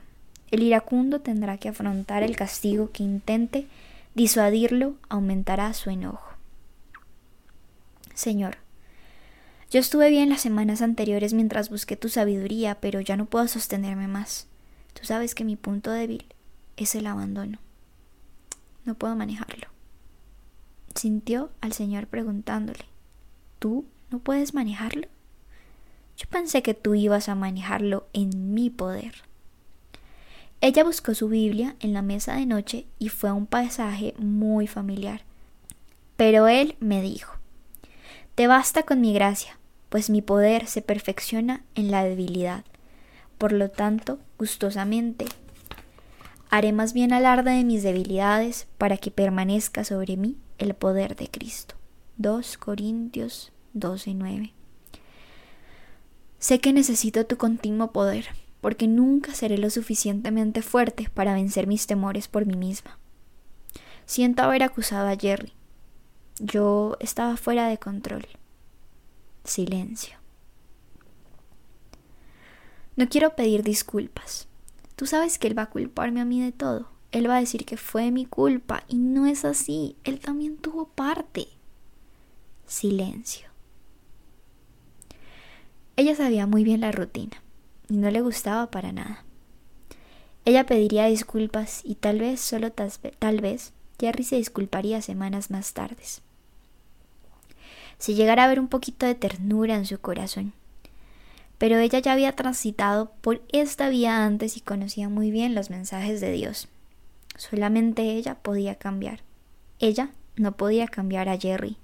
el 0.49 0.63
iracundo 0.63 1.19
tendrá 1.19 1.57
que 1.57 1.69
afrontar 1.69 2.23
el 2.23 2.37
castigo 2.37 2.89
que 2.91 3.03
intente 3.03 3.67
disuadirlo, 4.15 4.95
aumentará 5.09 5.73
su 5.73 5.89
enojo. 5.89 6.31
Señor, 8.13 8.57
yo 9.75 9.81
estuve 9.81 10.09
bien 10.09 10.29
las 10.29 10.39
semanas 10.39 10.81
anteriores 10.81 11.33
mientras 11.33 11.69
busqué 11.69 11.97
tu 11.97 12.07
sabiduría, 12.07 12.79
pero 12.79 13.01
ya 13.01 13.17
no 13.17 13.25
puedo 13.25 13.45
sostenerme 13.49 14.07
más. 14.07 14.47
Tú 14.93 15.03
sabes 15.03 15.35
que 15.35 15.43
mi 15.43 15.57
punto 15.57 15.91
débil 15.91 16.23
es 16.77 16.95
el 16.95 17.05
abandono. 17.07 17.59
No 18.85 18.95
puedo 18.95 19.17
manejarlo. 19.17 19.67
Sintió 20.95 21.51
al 21.59 21.73
Señor 21.73 22.07
preguntándole, 22.07 22.85
¿tú 23.59 23.83
no 24.11 24.19
puedes 24.19 24.53
manejarlo? 24.53 25.09
Yo 26.15 26.29
pensé 26.29 26.63
que 26.63 26.73
tú 26.73 26.95
ibas 26.95 27.27
a 27.27 27.35
manejarlo 27.35 28.07
en 28.13 28.53
mi 28.53 28.69
poder. 28.69 29.23
Ella 30.61 30.85
buscó 30.85 31.13
su 31.15 31.27
Biblia 31.27 31.75
en 31.81 31.91
la 31.91 32.01
mesa 32.01 32.35
de 32.35 32.45
noche 32.45 32.85
y 32.97 33.09
fue 33.09 33.29
a 33.29 33.33
un 33.33 33.45
pasaje 33.45 34.13
muy 34.19 34.67
familiar. 34.67 35.23
Pero 36.15 36.47
él 36.47 36.77
me 36.79 37.01
dijo, 37.01 37.33
Te 38.35 38.47
basta 38.47 38.83
con 38.83 39.01
mi 39.01 39.13
gracia, 39.13 39.59
pues 39.95 40.09
mi 40.09 40.21
poder 40.21 40.67
se 40.67 40.81
perfecciona 40.81 41.63
en 41.73 41.89
la 41.89 42.03
debilidad. 42.03 42.65
Por 43.37 43.53
lo 43.53 43.71
tanto, 43.71 44.19
gustosamente, 44.37 45.23
haré 46.49 46.73
más 46.73 46.91
bien 46.91 47.13
alarde 47.13 47.51
de 47.51 47.63
mis 47.63 47.81
debilidades 47.81 48.67
para 48.77 48.97
que 48.97 49.09
permanezca 49.09 49.85
sobre 49.85 50.17
mí 50.17 50.35
el 50.57 50.73
poder 50.73 51.15
de 51.15 51.29
Cristo. 51.29 51.75
2 52.17 52.57
Corintios 52.57 53.53
12:9 53.73 54.51
Sé 56.39 56.59
que 56.59 56.73
necesito 56.73 57.25
tu 57.25 57.37
continuo 57.37 57.93
poder, 57.93 58.25
porque 58.59 58.89
nunca 58.89 59.33
seré 59.33 59.57
lo 59.57 59.69
suficientemente 59.69 60.61
fuerte 60.61 61.09
para 61.13 61.35
vencer 61.35 61.67
mis 61.67 61.87
temores 61.87 62.27
por 62.27 62.45
mí 62.45 62.57
misma. 62.57 62.99
Siento 64.05 64.43
haber 64.43 64.63
acusado 64.63 65.07
a 65.07 65.15
Jerry. 65.15 65.53
Yo 66.41 66.97
estaba 66.99 67.37
fuera 67.37 67.69
de 67.69 67.77
control. 67.77 68.27
Silencio. 69.45 70.17
No 72.97 73.07
quiero 73.07 73.35
pedir 73.35 73.63
disculpas. 73.63 74.47
Tú 74.95 75.05
sabes 75.05 75.37
que 75.37 75.47
él 75.47 75.57
va 75.57 75.63
a 75.63 75.69
culparme 75.69 76.21
a 76.21 76.25
mí 76.25 76.41
de 76.41 76.51
todo. 76.51 76.89
Él 77.11 77.29
va 77.29 77.37
a 77.37 77.39
decir 77.39 77.65
que 77.65 77.77
fue 77.77 78.11
mi 78.11 78.25
culpa 78.25 78.83
y 78.87 78.97
no 78.97 79.25
es 79.25 79.45
así. 79.45 79.95
Él 80.03 80.19
también 80.19 80.57
tuvo 80.57 80.87
parte. 80.87 81.47
Silencio. 82.65 83.47
Ella 85.97 86.15
sabía 86.15 86.45
muy 86.45 86.63
bien 86.63 86.81
la 86.81 86.91
rutina 86.91 87.41
y 87.89 87.97
no 87.97 88.11
le 88.11 88.21
gustaba 88.21 88.69
para 88.71 88.91
nada. 88.91 89.23
Ella 90.43 90.65
pediría 90.65 91.05
disculpas 91.05 91.81
y 91.83 91.95
tal 91.95 92.19
vez, 92.19 92.41
solo 92.41 92.71
tal, 92.71 93.41
vez, 93.41 93.73
Jerry 93.99 94.23
se 94.23 94.35
disculparía 94.35 95.01
semanas 95.01 95.49
más 95.49 95.73
tarde. 95.73 96.03
Si 97.97 98.15
llegara 98.15 98.43
a 98.43 98.45
haber 98.45 98.59
un 98.59 98.67
poquito 98.67 99.05
de 99.05 99.15
ternura 99.15 99.75
en 99.75 99.85
su 99.85 99.99
corazón. 99.99 100.53
Pero 101.57 101.77
ella 101.77 101.99
ya 101.99 102.13
había 102.13 102.33
transitado 102.33 103.11
por 103.21 103.41
esta 103.51 103.89
vía 103.89 104.25
antes 104.25 104.57
y 104.57 104.61
conocía 104.61 105.09
muy 105.09 105.31
bien 105.31 105.55
los 105.55 105.69
mensajes 105.69 106.19
de 106.21 106.31
Dios. 106.31 106.67
Solamente 107.37 108.01
ella 108.13 108.35
podía 108.35 108.75
cambiar. 108.75 109.21
Ella 109.79 110.09
no 110.35 110.53
podía 110.53 110.87
cambiar 110.87 111.29
a 111.29 111.37
Jerry. 111.37 111.77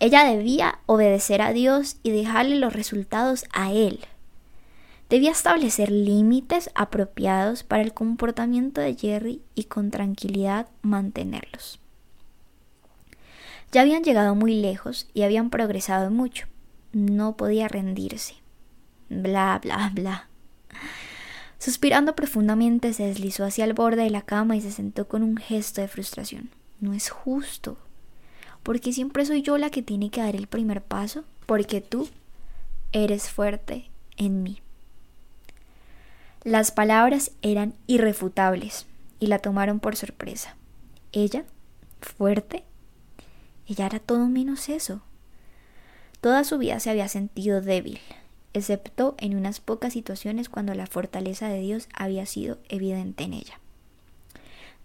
Ella 0.00 0.24
debía 0.24 0.80
obedecer 0.86 1.42
a 1.42 1.52
Dios 1.52 1.96
y 2.02 2.10
dejarle 2.10 2.56
los 2.56 2.72
resultados 2.72 3.44
a 3.52 3.72
Él. 3.72 4.00
Debía 5.08 5.30
establecer 5.30 5.90
límites 5.90 6.70
apropiados 6.74 7.62
para 7.62 7.82
el 7.82 7.92
comportamiento 7.92 8.80
de 8.80 8.96
Jerry 8.96 9.42
y 9.54 9.64
con 9.64 9.90
tranquilidad 9.90 10.68
mantenerlos. 10.80 11.81
Ya 13.72 13.80
habían 13.80 14.04
llegado 14.04 14.34
muy 14.34 14.54
lejos 14.54 15.08
y 15.14 15.22
habían 15.22 15.48
progresado 15.48 16.10
mucho. 16.10 16.46
No 16.92 17.38
podía 17.38 17.68
rendirse. 17.68 18.34
Bla, 19.08 19.58
bla, 19.62 19.90
bla. 19.94 20.28
Suspirando 21.58 22.14
profundamente 22.14 22.92
se 22.92 23.06
deslizó 23.06 23.44
hacia 23.44 23.64
el 23.64 23.72
borde 23.72 24.02
de 24.02 24.10
la 24.10 24.22
cama 24.22 24.56
y 24.56 24.60
se 24.60 24.70
sentó 24.70 25.08
con 25.08 25.22
un 25.22 25.38
gesto 25.38 25.80
de 25.80 25.88
frustración. 25.88 26.50
No 26.80 26.92
es 26.92 27.08
justo. 27.08 27.78
Porque 28.62 28.92
siempre 28.92 29.24
soy 29.24 29.40
yo 29.40 29.56
la 29.56 29.70
que 29.70 29.80
tiene 29.80 30.10
que 30.10 30.20
dar 30.20 30.36
el 30.36 30.48
primer 30.48 30.82
paso. 30.82 31.24
Porque 31.46 31.80
tú 31.80 32.10
eres 32.92 33.30
fuerte 33.30 33.90
en 34.18 34.42
mí. 34.42 34.60
Las 36.44 36.72
palabras 36.72 37.30
eran 37.40 37.74
irrefutables 37.86 38.86
y 39.18 39.28
la 39.28 39.38
tomaron 39.38 39.80
por 39.80 39.96
sorpresa. 39.96 40.56
Ella, 41.12 41.44
fuerte, 42.00 42.64
ella 43.66 43.86
era 43.86 43.98
todo 43.98 44.26
menos 44.28 44.68
eso. 44.68 45.02
Toda 46.20 46.44
su 46.44 46.58
vida 46.58 46.78
se 46.80 46.90
había 46.90 47.08
sentido 47.08 47.60
débil, 47.60 48.00
excepto 48.52 49.14
en 49.18 49.36
unas 49.36 49.60
pocas 49.60 49.92
situaciones 49.92 50.48
cuando 50.48 50.74
la 50.74 50.86
fortaleza 50.86 51.48
de 51.48 51.60
Dios 51.60 51.88
había 51.94 52.26
sido 52.26 52.58
evidente 52.68 53.24
en 53.24 53.34
ella. 53.34 53.58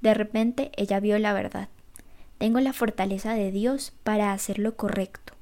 De 0.02 0.14
repente 0.14 0.72
ella 0.76 1.00
vio 1.00 1.18
la 1.20 1.34
verdad. 1.34 1.70
Tengo 2.38 2.60
la 2.60 2.74
fortaleza 2.74 3.34
de 3.34 3.52
Dios 3.52 3.94
para 4.04 4.32
hacer 4.32 4.60
lo 4.60 4.76
correcto. 4.76 5.34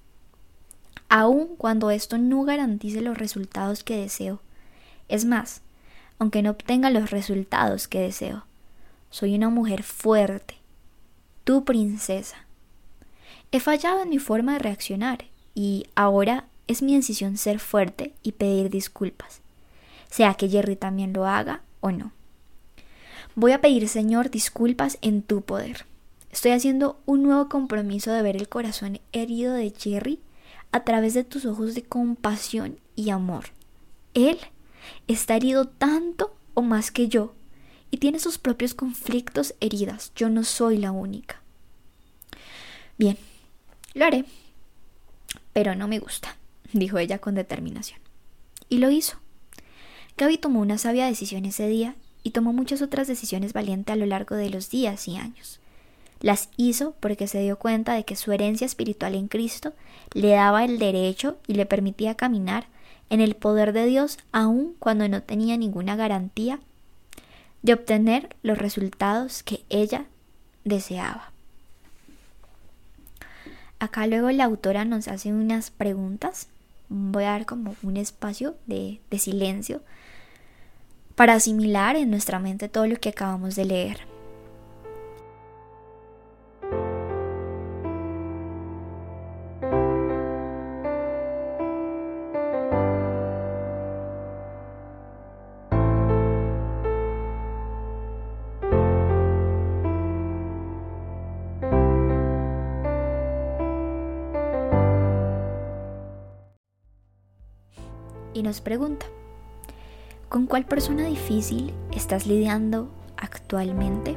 Aun 1.10 1.56
cuando 1.56 1.92
esto 1.92 2.18
no 2.18 2.44
garantice 2.44 3.02
los 3.02 3.18
resultados 3.18 3.84
que 3.84 3.98
deseo. 3.98 4.42
Es 5.08 5.26
más, 5.26 5.62
aunque 6.20 6.42
no 6.42 6.52
obtenga 6.52 6.90
los 6.90 7.12
resultados 7.12 7.88
que 7.88 8.00
deseo. 8.00 8.46
Soy 9.10 9.36
una 9.36 9.50
mujer 9.50 9.84
fuerte, 9.84 10.56
tu 11.44 11.64
princesa. 11.64 12.45
He 13.52 13.60
fallado 13.60 14.02
en 14.02 14.10
mi 14.10 14.20
forma 14.20 14.54
de 14.54 14.60
reaccionar 14.60 15.26
y 15.54 15.88
ahora 15.96 16.46
es 16.68 16.82
mi 16.82 16.96
decisión 16.96 17.38
ser 17.38 17.60
fuerte 17.60 18.14
y 18.24 18.34
pedir 18.34 18.70
disculpas, 18.70 19.42
sea 20.10 20.34
que 20.34 20.50
Jerry 20.50 20.76
también 20.76 21.14
lo 21.14 21.26
haga 21.26 21.62
o 21.80 21.92
no. 21.92 22.12
Voy 23.36 23.52
a 23.52 23.62
pedir, 23.62 23.88
Señor, 23.90 24.32
disculpas 24.32 24.98
en 25.02 25.22
tu 25.22 25.42
poder. 25.42 25.86
Estoy 26.32 26.52
haciendo 26.52 27.00
un 27.06 27.24
nuevo 27.24 27.50
compromiso 27.50 28.12
de 28.12 28.22
ver 28.22 28.36
el 28.36 28.50
corazón 28.50 29.00
herido 29.12 29.54
de 29.54 29.74
Jerry 29.78 30.20
a 30.72 30.84
través 30.84 31.14
de 31.14 31.24
tus 31.24 31.46
ojos 31.46 31.76
de 31.76 31.84
compasión 31.84 32.78
y 32.96 33.10
amor. 33.10 33.46
Él 34.14 34.38
está 35.08 35.36
herido 35.36 35.68
tanto 35.68 36.36
o 36.54 36.62
más 36.62 36.92
que 36.92 37.08
yo 37.08 37.34
y 37.92 37.98
tiene 37.98 38.20
sus 38.20 38.38
propios 38.38 38.74
conflictos 38.74 39.56
heridas. 39.60 40.12
Yo 40.16 40.30
no 40.30 40.44
soy 40.44 40.78
la 40.78 40.92
única. 40.92 41.42
Bien, 42.98 43.18
lo 43.96 44.06
haré, 44.06 44.26
pero 45.54 45.74
no 45.74 45.88
me 45.88 46.00
gusta, 46.00 46.38
dijo 46.74 47.00
ella 47.00 47.18
con 47.18 47.34
determinación. 47.34 48.00
Y 48.70 48.78
lo 48.78 48.92
hizo. 48.92 49.18
Gaby 50.18 50.38
tomó 50.38 50.60
una 50.60 50.78
sabia 50.78 51.08
decisión 51.08 51.46
ese 51.46 51.68
día 51.68 51.96
y 52.24 52.32
tomó 52.32 52.54
muchas 52.54 52.82
otras 52.82 53.08
decisiones 53.08 53.54
valientes 53.54 53.94
a 53.94 53.96
lo 53.96 54.06
largo 54.06 54.36
de 54.36 54.50
los 54.50 54.70
días 54.70 55.08
y 55.08 55.18
años. 55.18 55.60
Las 56.22 56.50
hizo 56.58 56.96
porque 57.00 57.28
se 57.28 57.42
dio 57.42 57.60
cuenta 57.60 57.94
de 57.94 58.06
que 58.06 58.16
su 58.16 58.32
herencia 58.32 58.66
espiritual 58.66 59.16
en 59.16 59.28
Cristo 59.28 59.74
le 60.14 60.30
daba 60.30 60.64
el 60.64 60.80
derecho 60.80 61.38
y 61.48 61.54
le 61.54 61.66
permitía 61.66 62.16
caminar 62.16 62.68
en 63.10 63.22
el 63.22 63.36
poder 63.36 63.74
de 63.74 63.86
Dios 63.86 64.18
aun 64.32 64.76
cuando 64.80 65.08
no 65.08 65.22
tenía 65.22 65.58
ninguna 65.58 65.96
garantía 65.96 66.60
de 67.62 67.74
obtener 67.74 68.36
los 68.42 68.58
resultados 68.58 69.44
que 69.44 69.64
ella 69.70 70.06
deseaba. 70.64 71.35
Acá 73.80 74.08
luego 74.08 74.32
la 74.32 74.46
autora 74.46 74.86
nos 74.86 75.08
hace 75.08 75.34
unas 75.34 75.70
preguntas. 75.70 76.48
Voy 76.90 77.24
a 77.24 77.32
dar 77.32 77.46
como 77.46 77.76
un 77.84 77.98
espacio 77.98 78.56
de, 78.68 79.00
de 79.10 79.20
silencio 79.20 79.82
para 81.16 81.34
asimilar 81.34 81.96
en 81.96 82.10
nuestra 82.12 82.40
mente 82.40 82.70
todo 82.70 82.88
lo 82.88 82.98
que 82.98 83.10
acabamos 83.10 83.56
de 83.56 83.66
leer. 83.66 84.15
Nos 108.46 108.62
pregunta, 108.62 109.08
¿con 110.30 110.46
cuál 110.46 110.66
persona 110.66 111.06
difícil 111.06 111.74
estás 111.92 112.28
lidiando 112.28 112.90
actualmente? 113.18 114.16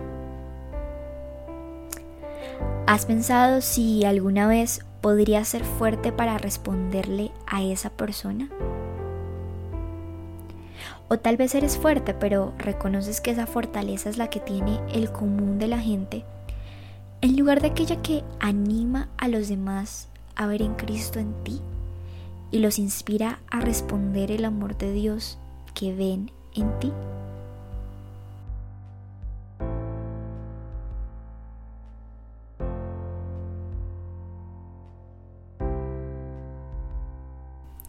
¿Has 2.86 3.06
pensado 3.06 3.62
si 3.62 4.04
alguna 4.04 4.46
vez 4.46 4.84
podrías 5.00 5.48
ser 5.48 5.64
fuerte 5.64 6.12
para 6.12 6.36
responderle 6.36 7.32
a 7.46 7.62
esa 7.62 7.88
persona? 7.88 8.50
O 11.08 11.18
tal 11.18 11.38
vez 11.38 11.54
eres 11.54 11.78
fuerte, 11.78 12.12
pero 12.12 12.52
reconoces 12.58 13.22
que 13.22 13.30
esa 13.30 13.46
fortaleza 13.46 14.10
es 14.10 14.18
la 14.18 14.28
que 14.28 14.40
tiene 14.40 14.78
el 14.92 15.10
común 15.10 15.58
de 15.58 15.68
la 15.68 15.78
gente, 15.78 16.22
en 17.22 17.38
lugar 17.38 17.62
de 17.62 17.68
aquella 17.68 18.02
que 18.02 18.24
anima 18.40 19.08
a 19.16 19.26
los 19.28 19.48
demás 19.48 20.08
a 20.36 20.46
ver 20.46 20.60
en 20.60 20.74
Cristo 20.74 21.18
en 21.18 21.32
ti 21.44 21.62
y 22.50 22.58
los 22.60 22.78
inspira 22.78 23.40
a 23.50 23.60
responder 23.60 24.30
el 24.30 24.44
amor 24.44 24.76
de 24.78 24.92
Dios 24.92 25.38
que 25.74 25.94
ven 25.94 26.30
en 26.54 26.78
ti. 26.80 26.92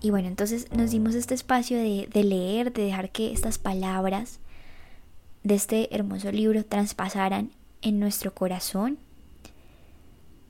Y 0.01 0.11
bueno, 0.11 0.27
entonces 0.29 0.71
nos 0.71 0.91
dimos 0.91 1.13
este 1.15 1.33
espacio 1.33 1.77
de, 1.77 2.23
leer, 2.23 2.71
de 2.71 2.83
dejar 2.83 3.11
que 3.11 3.33
estas 3.33 3.57
palabras 3.57 4.39
de 5.43 5.55
este 5.55 5.93
hermoso 5.93 6.31
libro 6.31 6.63
traspasaran 6.63 7.51
en 7.81 7.99
nuestro 7.99 8.33
corazón. 8.33 8.97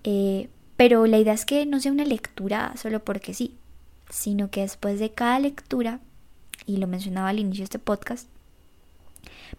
Eh, 0.04 0.50
pero 0.78 1.08
la 1.08 1.18
idea 1.18 1.34
es 1.34 1.46
que 1.46 1.66
no 1.66 1.80
sea 1.80 1.92
una 1.92 2.06
lectura 2.06 2.74
solo 2.78 3.04
porque 3.04 3.34
sí, 3.34 3.58
sino 4.10 4.50
que 4.50 4.62
después 4.62 5.00
de 5.00 5.12
cada 5.12 5.40
lectura, 5.40 6.00
y 6.66 6.78
lo 6.78 6.88
mencionaba 6.88 7.30
al 7.30 7.40
inicio 7.40 7.62
de 7.62 7.66
este 7.66 7.80
podcast, 7.80 8.28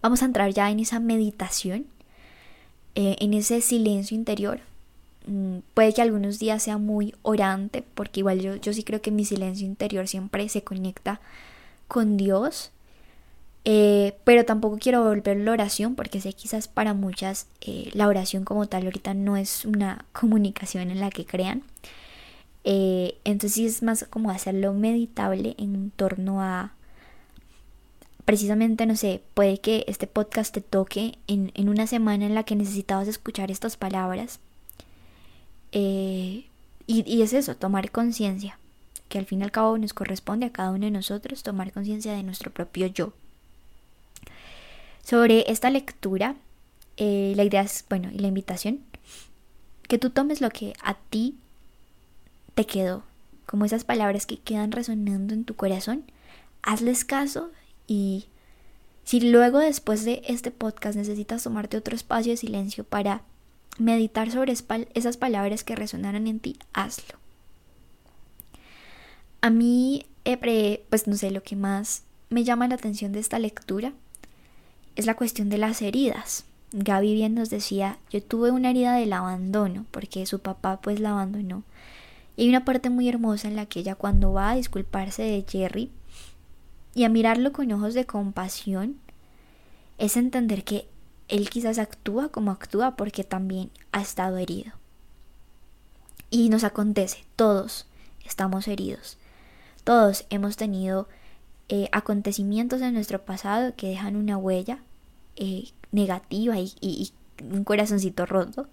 vamos 0.03 0.23
a 0.23 0.27
entrar 0.27 0.53
ya 0.53 0.71
en 0.71 0.81
esa 0.81 1.01
meditación, 1.01 1.87
eh, 2.95 3.17
en 3.21 3.35
ese 3.35 3.61
silencio 3.61 4.17
interior. 4.17 4.61
Mm, 5.27 5.59
puede 5.75 5.93
que 5.95 6.03
algunos 6.03 6.39
días 6.39 6.63
sea 6.63 6.79
muy 6.79 7.15
orante, 7.23 7.85
porque 7.95 8.21
igual 8.21 8.41
yo, 8.41 8.57
yo 8.57 8.73
sí 8.73 8.83
creo 8.85 9.01
que 9.03 9.11
mi 9.11 9.25
silencio 9.25 9.67
interior 9.67 10.09
siempre 10.09 10.49
se 10.49 10.63
conecta 10.65 11.21
con 11.89 12.17
Dios, 12.17 12.71
Eh, 13.67 14.15
pero 14.25 14.45
tampoco 14.47 14.79
quiero 14.79 15.05
volver 15.05 15.37
la 15.37 15.53
oración 15.53 15.95
porque 15.95 16.21
sé 16.23 16.33
quizás 16.33 16.67
para 16.67 16.95
muchas 16.95 17.47
eh, 17.61 17.91
la 17.93 18.09
oración 18.09 18.45
como 18.45 18.67
tal 18.67 18.85
ahorita 18.85 19.13
no 19.15 19.37
es 19.37 19.67
una 19.67 20.07
comunicación 20.13 20.91
en 20.91 21.01
la 21.01 21.11
que 21.11 21.27
crean. 21.27 21.63
Eh, 22.64 23.18
entonces 23.25 23.77
es 23.77 23.83
más 23.83 24.05
como 24.11 24.31
hacerlo 24.31 24.73
meditable 24.75 25.55
en 25.59 25.90
torno 25.90 26.42
a 26.42 26.75
precisamente, 28.25 28.87
no 28.87 28.96
sé, 28.96 29.23
puede 29.35 29.59
que 29.59 29.85
este 29.88 30.07
podcast 30.07 30.55
te 30.55 30.61
toque 30.61 31.18
en, 31.27 31.51
en 31.55 31.68
una 31.68 31.87
semana 31.87 32.27
en 32.27 32.35
la 32.35 32.44
que 32.44 32.55
necesitabas 32.55 33.09
escuchar 33.09 33.51
estas 33.51 33.77
palabras. 33.77 34.38
y, 35.73 36.46
y 36.87 37.23
es 37.23 37.33
eso, 37.33 37.57
tomar 37.57 37.90
conciencia, 37.90 38.59
que 39.09 39.18
al 39.18 39.27
fin 39.27 39.40
y 39.40 39.44
al 39.44 39.51
cabo 39.51 39.79
nos 39.79 39.94
corresponde 39.94 40.46
a 40.46 40.53
cada 40.53 40.70
uno 40.70 40.85
de 40.85 40.90
nosotros 40.90 41.42
tomar 41.42 41.73
conciencia 41.73 42.12
de 42.12 42.23
nuestro 42.23 42.53
propio 42.53 42.87
yo. 42.87 43.12
Sobre 45.03 45.51
esta 45.51 45.70
lectura, 45.70 46.37
eh, 46.96 47.33
la 47.35 47.44
idea 47.44 47.62
es, 47.62 47.85
bueno, 47.88 48.11
y 48.12 48.18
la 48.18 48.29
invitación, 48.29 48.81
que 49.88 49.99
tú 49.99 50.11
tomes 50.11 50.40
lo 50.40 50.51
que 50.51 50.75
a 50.85 50.94
ti 50.94 51.35
te 52.55 52.67
quedó, 52.67 53.03
como 53.47 53.65
esas 53.65 53.85
palabras 53.85 54.27
que 54.27 54.39
quedan 54.39 54.73
resonando 54.73 55.35
en 55.35 55.45
tu 55.45 55.55
corazón, 55.55 56.05
hazles 56.63 57.05
caso 57.05 57.51
y 57.87 58.27
si 59.05 59.21
luego 59.21 59.59
después 59.59 60.05
de 60.05 60.23
este 60.27 60.51
podcast 60.51 60.97
necesitas 60.97 61.43
tomarte 61.43 61.77
otro 61.77 61.97
espacio 61.97 62.33
de 62.33 62.37
silencio 62.37 62.85
para 62.85 63.23
meditar 63.79 64.31
sobre 64.31 64.55
esas 64.95 65.17
palabras 65.17 65.65
que 65.65 65.75
resonaron 65.75 66.27
en 66.27 66.39
ti, 66.39 66.59
hazlo. 66.73 67.19
A 69.41 69.51
mí, 69.51 70.07
eh, 70.25 70.85
pues 70.91 71.07
no 71.07 71.17
sé, 71.17 71.31
lo 71.31 71.43
que 71.43 71.57
más 71.57 72.03
me 72.29 72.45
llama 72.45 72.69
la 72.69 72.75
atención 72.75 73.13
de 73.13 73.21
esta 73.21 73.39
lectura 73.39 73.93
es 74.97 75.07
la 75.07 75.17
cuestión 75.17 75.49
de 75.49 75.59
las 75.59 75.83
heridas. 75.83 76.45
Gaby 76.73 77.15
bien 77.15 77.35
nos 77.35 77.51
decía, 77.51 77.99
yo 78.11 78.23
tuve 78.23 78.51
una 78.51 78.71
herida 78.71 78.95
del 78.95 79.13
abandono, 79.13 79.87
porque 79.91 80.25
su 80.27 80.39
papá 80.39 80.81
pues 80.81 81.01
la 81.01 81.11
abandonó. 81.11 81.65
Y 82.37 82.43
hay 82.43 82.49
una 82.49 82.64
parte 82.64 82.90
muy 82.90 83.09
hermosa 83.09 83.49
en 83.49 83.57
la 83.57 83.66
que 83.66 83.81
ella 83.81 83.95
cuando 83.95 84.33
va 84.33 84.51
a 84.51 84.57
disculparse 84.57 85.23
de 85.23 85.45
Jerry 85.49 85.90
y 86.95 87.05
a 87.05 87.09
mirarlo 87.09 87.53
con 87.53 87.71
ojos 87.73 87.95
de 87.95 88.07
compasión, 88.07 88.97
es 89.99 90.16
entender 90.16 90.64
que 90.64 90.88
él 91.29 91.49
quizás 91.51 91.79
actúa 91.79 92.31
como 92.31 92.51
actúa 92.51 92.97
porque 92.97 93.23
también 93.23 93.71
ha 93.93 94.01
estado 94.01 94.38
herido. 94.38 94.73
Y 96.31 96.49
nos 96.49 96.64
acontece, 96.64 97.25
todos 97.37 97.87
estamos 98.25 98.69
heridos. 98.69 99.19
Todos 99.85 100.27
hemos 100.31 100.57
tenido 100.57 101.09
eh, 101.69 101.88
acontecimientos 101.93 102.81
en 102.81 102.95
nuestro 102.95 103.25
pasado 103.25 103.75
que 103.77 103.88
dejan 103.88 104.16
una 104.16 104.37
huella 104.37 104.81
eh, 105.37 105.71
negativa 105.93 106.57
y, 106.59 107.12
un 107.43 107.64
corazoncito 107.64 108.27
roto. 108.27 108.69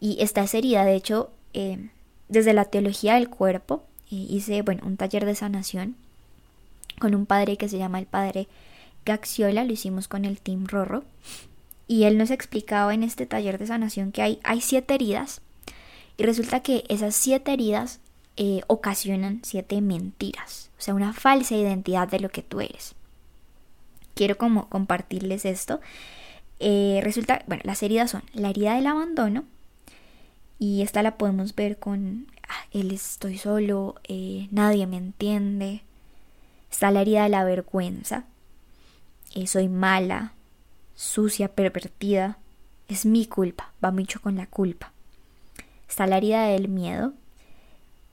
Y 0.00 0.18
esta 0.20 0.44
herida, 0.44 0.84
de 0.84 0.94
hecho, 0.96 1.30
eh, 1.54 1.90
desde 2.28 2.52
la 2.52 2.64
teología 2.64 3.14
del 3.14 3.28
cuerpo, 3.28 3.84
hice 4.10 4.62
bueno, 4.62 4.82
un 4.86 4.96
taller 4.96 5.24
de 5.24 5.34
sanación 5.34 5.96
con 6.98 7.14
un 7.14 7.26
padre 7.26 7.56
que 7.56 7.68
se 7.68 7.78
llama 7.78 7.98
el 7.98 8.06
padre 8.06 8.48
Gaxiola, 9.04 9.64
lo 9.64 9.72
hicimos 9.72 10.08
con 10.08 10.24
el 10.24 10.40
Team 10.40 10.66
Rorro. 10.66 11.04
Y 11.86 12.04
él 12.04 12.16
nos 12.16 12.30
explicaba 12.30 12.94
en 12.94 13.02
este 13.02 13.26
taller 13.26 13.58
de 13.58 13.66
sanación 13.66 14.12
que 14.12 14.22
hay, 14.22 14.40
hay 14.42 14.60
siete 14.60 14.94
heridas. 14.94 15.42
Y 16.16 16.22
resulta 16.22 16.60
que 16.60 16.84
esas 16.88 17.14
siete 17.14 17.52
heridas 17.52 18.00
eh, 18.36 18.62
ocasionan 18.68 19.40
siete 19.42 19.80
mentiras, 19.80 20.70
o 20.78 20.82
sea, 20.82 20.94
una 20.94 21.12
falsa 21.12 21.54
identidad 21.54 22.08
de 22.08 22.20
lo 22.20 22.30
que 22.30 22.42
tú 22.42 22.60
eres. 22.60 22.94
Quiero 24.14 24.38
como 24.38 24.68
compartirles 24.68 25.44
esto. 25.44 25.80
Eh, 26.60 27.00
resulta, 27.02 27.44
bueno, 27.46 27.62
las 27.66 27.82
heridas 27.82 28.10
son 28.10 28.22
la 28.32 28.50
herida 28.50 28.74
del 28.74 28.86
abandono, 28.86 29.44
y 30.64 30.80
esta 30.80 31.02
la 31.02 31.18
podemos 31.18 31.54
ver 31.54 31.78
con 31.78 32.26
ah, 32.48 32.64
estoy 32.72 33.36
solo, 33.36 33.96
eh, 34.04 34.48
nadie 34.50 34.86
me 34.86 34.96
entiende. 34.96 35.82
Está 36.70 36.90
la 36.90 37.02
herida 37.02 37.24
de 37.24 37.28
la 37.28 37.44
vergüenza, 37.44 38.24
soy 39.44 39.68
mala, 39.68 40.32
sucia, 40.94 41.48
pervertida, 41.48 42.38
es 42.88 43.04
mi 43.04 43.26
culpa, 43.26 43.74
va 43.84 43.90
mucho 43.90 44.22
con 44.22 44.36
la 44.36 44.46
culpa. 44.46 44.90
Está 45.86 46.06
la 46.06 46.16
herida 46.16 46.46
del 46.46 46.68
miedo, 46.68 47.12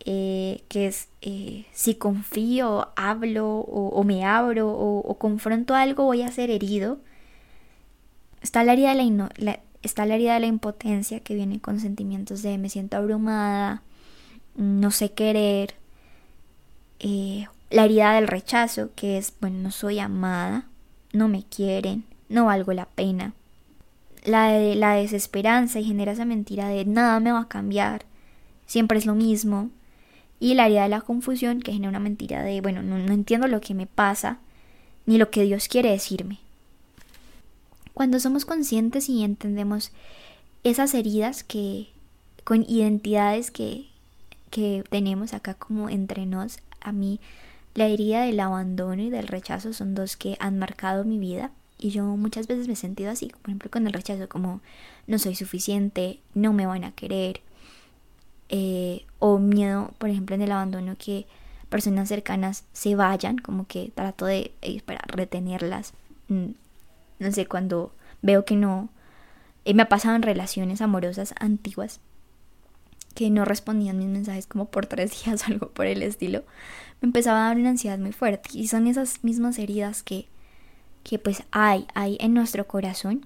eh, 0.03 0.61
que 0.67 0.87
es 0.87 1.07
eh, 1.21 1.65
si 1.71 1.95
confío, 1.95 2.89
hablo 2.97 3.47
o, 3.47 4.03
me 4.03 4.25
abro 4.25 4.69
o, 4.69 5.17
confronto 5.17 5.73
algo 5.73 6.03
voy 6.03 6.21
a 6.21 6.31
ser 6.33 6.49
herido. 6.51 6.99
Está 8.41 8.65
la, 8.65 8.73
herida 8.73 8.93
de 8.93 9.29
la, 9.37 9.61
está 9.83 10.05
la 10.05 10.15
herida 10.15 10.35
de 10.35 10.41
la 10.41 10.47
impotencia 10.47 11.19
que 11.19 11.35
viene 11.35 11.59
con 11.59 11.79
sentimientos 11.79 12.41
de 12.41 12.57
me 12.57 12.69
siento 12.69 12.97
abrumada, 12.97 13.81
no 14.55 14.91
sé 14.91 15.11
querer. 15.11 15.75
Eh, 16.99 17.47
la 17.69 17.85
herida 17.85 18.13
del 18.13 18.27
rechazo 18.27 18.89
que 18.95 19.17
es, 19.17 19.33
bueno, 19.39 19.59
no 19.59 19.71
soy 19.71 19.99
amada, 19.99 20.65
no 21.13 21.27
me 21.27 21.43
quieren, 21.43 22.03
no 22.29 22.45
valgo 22.45 22.73
la 22.73 22.85
pena. 22.85 23.33
La 24.23 24.49
de 24.49 24.75
la 24.75 24.93
desesperanza 24.93 25.79
y 25.79 25.85
genera 25.85 26.11
esa 26.11 26.25
mentira 26.25 26.67
de 26.67 26.85
nada 26.85 27.19
me 27.19 27.31
va 27.31 27.41
a 27.41 27.47
cambiar, 27.47 28.05
siempre 28.67 28.99
es 28.99 29.05
lo 29.05 29.15
mismo, 29.15 29.69
y 30.39 30.51
el 30.51 30.59
área 30.59 30.83
de 30.83 30.89
la 30.89 31.01
confusión 31.01 31.61
que 31.61 31.71
genera 31.71 31.89
una 31.89 31.99
mentira 31.99 32.43
de, 32.43 32.61
bueno, 32.61 32.83
no, 32.83 32.97
entiendo 32.97 33.47
lo 33.47 33.61
que 33.61 33.73
me 33.73 33.87
pasa 33.87 34.39
ni 35.05 35.17
lo 35.17 35.31
que 35.31 35.43
Dios 35.43 35.67
quiere 35.67 35.91
decirme. 35.91 36.39
Cuando 37.93 38.19
somos 38.19 38.45
conscientes 38.45 39.09
y 39.09 39.23
entendemos 39.23 39.91
esas 40.63 40.93
heridas 40.93 41.43
que 41.43 41.89
con 42.43 42.63
identidades 42.67 43.51
que, 43.51 43.87
que 44.49 44.83
tenemos 44.89 45.33
acá 45.33 45.53
como 45.53 45.89
entre 45.89 46.25
nos, 46.25 46.59
a 46.79 46.91
mí 46.91 47.19
la 47.75 47.87
herida 47.87 48.23
del 48.23 48.39
abandono 48.39 49.01
y 49.01 49.09
del 49.09 49.27
rechazo 49.27 49.73
son 49.73 49.95
dos 49.95 50.17
que 50.17 50.37
han 50.39 50.59
marcado 50.59 51.05
mi 51.05 51.19
vida 51.19 51.51
y 51.77 51.89
yo 51.89 52.05
muchas 52.05 52.47
veces 52.47 52.67
me 52.67 52.73
he 52.73 52.77
sentido 52.77 53.11
así, 53.11 53.31
por 53.41 53.49
ejemplo 53.49 53.71
con 53.71 53.87
el 53.87 53.93
rechazo 53.93 54.29
como 54.29 54.61
no 55.07 55.19
soy 55.19 55.35
suficiente, 55.35 56.19
no 56.33 56.53
me 56.53 56.65
van 56.65 56.83
a 56.83 56.91
querer, 56.91 57.41
eh, 58.53 59.05
o 59.19 59.39
miedo, 59.39 59.93
por 59.97 60.09
ejemplo, 60.09 60.35
en 60.35 60.41
el 60.41 60.51
abandono 60.51 60.95
que 60.97 61.25
personas 61.69 62.09
cercanas 62.09 62.65
se 62.73 62.95
vayan, 62.95 63.37
como 63.37 63.65
que 63.65 63.91
trato 63.95 64.25
de 64.25 64.51
eh, 64.61 64.81
para 64.81 64.99
retenerlas. 65.07 65.93
No 67.21 67.31
sé, 67.31 67.45
cuando 67.45 67.93
veo 68.21 68.45
que 68.45 68.55
no, 68.55 68.89
eh, 69.65 69.73
me 69.73 69.83
ha 69.83 69.89
pasado 69.89 70.15
en 70.15 70.23
relaciones 70.23 70.81
amorosas 70.81 71.33
antiguas 71.39 71.99
que 73.15 73.29
no 73.29 73.45
respondían 73.45 73.97
mis 73.97 74.07
mensajes 74.07 74.47
como 74.47 74.65
por 74.65 74.85
tres 74.87 75.11
días 75.25 75.43
o 75.43 75.51
algo 75.51 75.69
por 75.69 75.85
el 75.85 76.01
estilo, 76.01 76.43
me 76.99 77.07
empezaba 77.07 77.45
a 77.45 77.47
dar 77.49 77.57
una 77.57 77.69
ansiedad 77.69 77.99
muy 77.99 78.11
fuerte. 78.11 78.49
Y 78.53 78.67
son 78.67 78.87
esas 78.87 79.23
mismas 79.23 79.59
heridas 79.59 80.03
que, 80.03 80.27
que 81.03 81.19
pues 81.19 81.43
hay, 81.51 81.87
hay 81.93 82.17
en 82.19 82.33
nuestro 82.33 82.67
corazón 82.67 83.25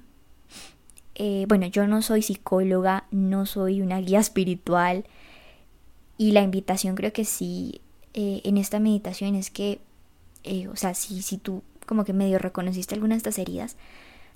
eh, 1.16 1.46
bueno, 1.48 1.66
yo 1.68 1.88
no 1.88 2.02
soy 2.02 2.22
psicóloga, 2.22 3.06
no 3.10 3.46
soy 3.46 3.82
una 3.82 4.00
guía 4.02 4.20
espiritual 4.20 5.06
y 6.18 6.34
la 6.34 6.42
invitación 6.42 6.96
creo 6.96 7.14
que 7.14 7.24
sí 7.24 7.82
eh, 8.14 8.42
en 8.44 8.58
esta 8.58 8.80
meditación 8.80 9.36
es 9.36 9.50
que, 9.50 9.80
o 10.70 10.76
sea, 10.76 10.94
si 10.94 11.38
tú 11.38 11.64
como 11.86 12.04
que 12.06 12.14
medio 12.14 12.40
reconociste 12.40 12.96
alguna 12.96 13.16
de 13.16 13.18
estas 13.18 13.40
heridas, 13.40 13.78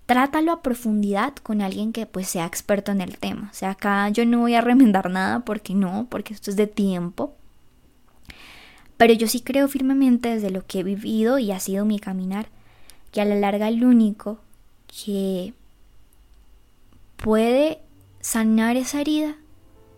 trátalo 0.05 0.51
a 0.51 0.61
profundidad 0.63 1.35
con 1.35 1.61
alguien 1.61 1.93
que 1.93 2.05
pues 2.07 2.27
sea 2.27 2.45
experto 2.45 2.91
en 2.91 3.01
el 3.01 3.17
tema. 3.19 3.49
O 3.51 3.53
sea, 3.53 3.71
acá 3.71 4.09
yo 4.09 4.25
no 4.25 4.39
voy 4.39 4.55
a 4.55 4.61
remendar 4.61 5.09
nada 5.11 5.41
porque 5.41 5.75
no, 5.75 6.07
porque 6.09 6.33
esto 6.33 6.49
es 6.49 6.57
de 6.57 6.65
tiempo. 6.65 7.35
Pero 8.97 9.13
yo 9.13 9.27
sí 9.27 9.41
creo 9.41 9.67
firmemente 9.67 10.29
desde 10.29 10.49
lo 10.49 10.65
que 10.65 10.79
he 10.79 10.83
vivido 10.83 11.37
y 11.37 11.51
ha 11.51 11.59
sido 11.59 11.85
mi 11.85 11.99
caminar, 11.99 12.47
que 13.11 13.21
a 13.21 13.25
la 13.25 13.35
larga 13.35 13.67
el 13.67 13.85
único 13.85 14.39
que 14.87 15.53
puede 17.17 17.79
sanar 18.19 18.77
esa 18.77 19.01
herida 19.01 19.35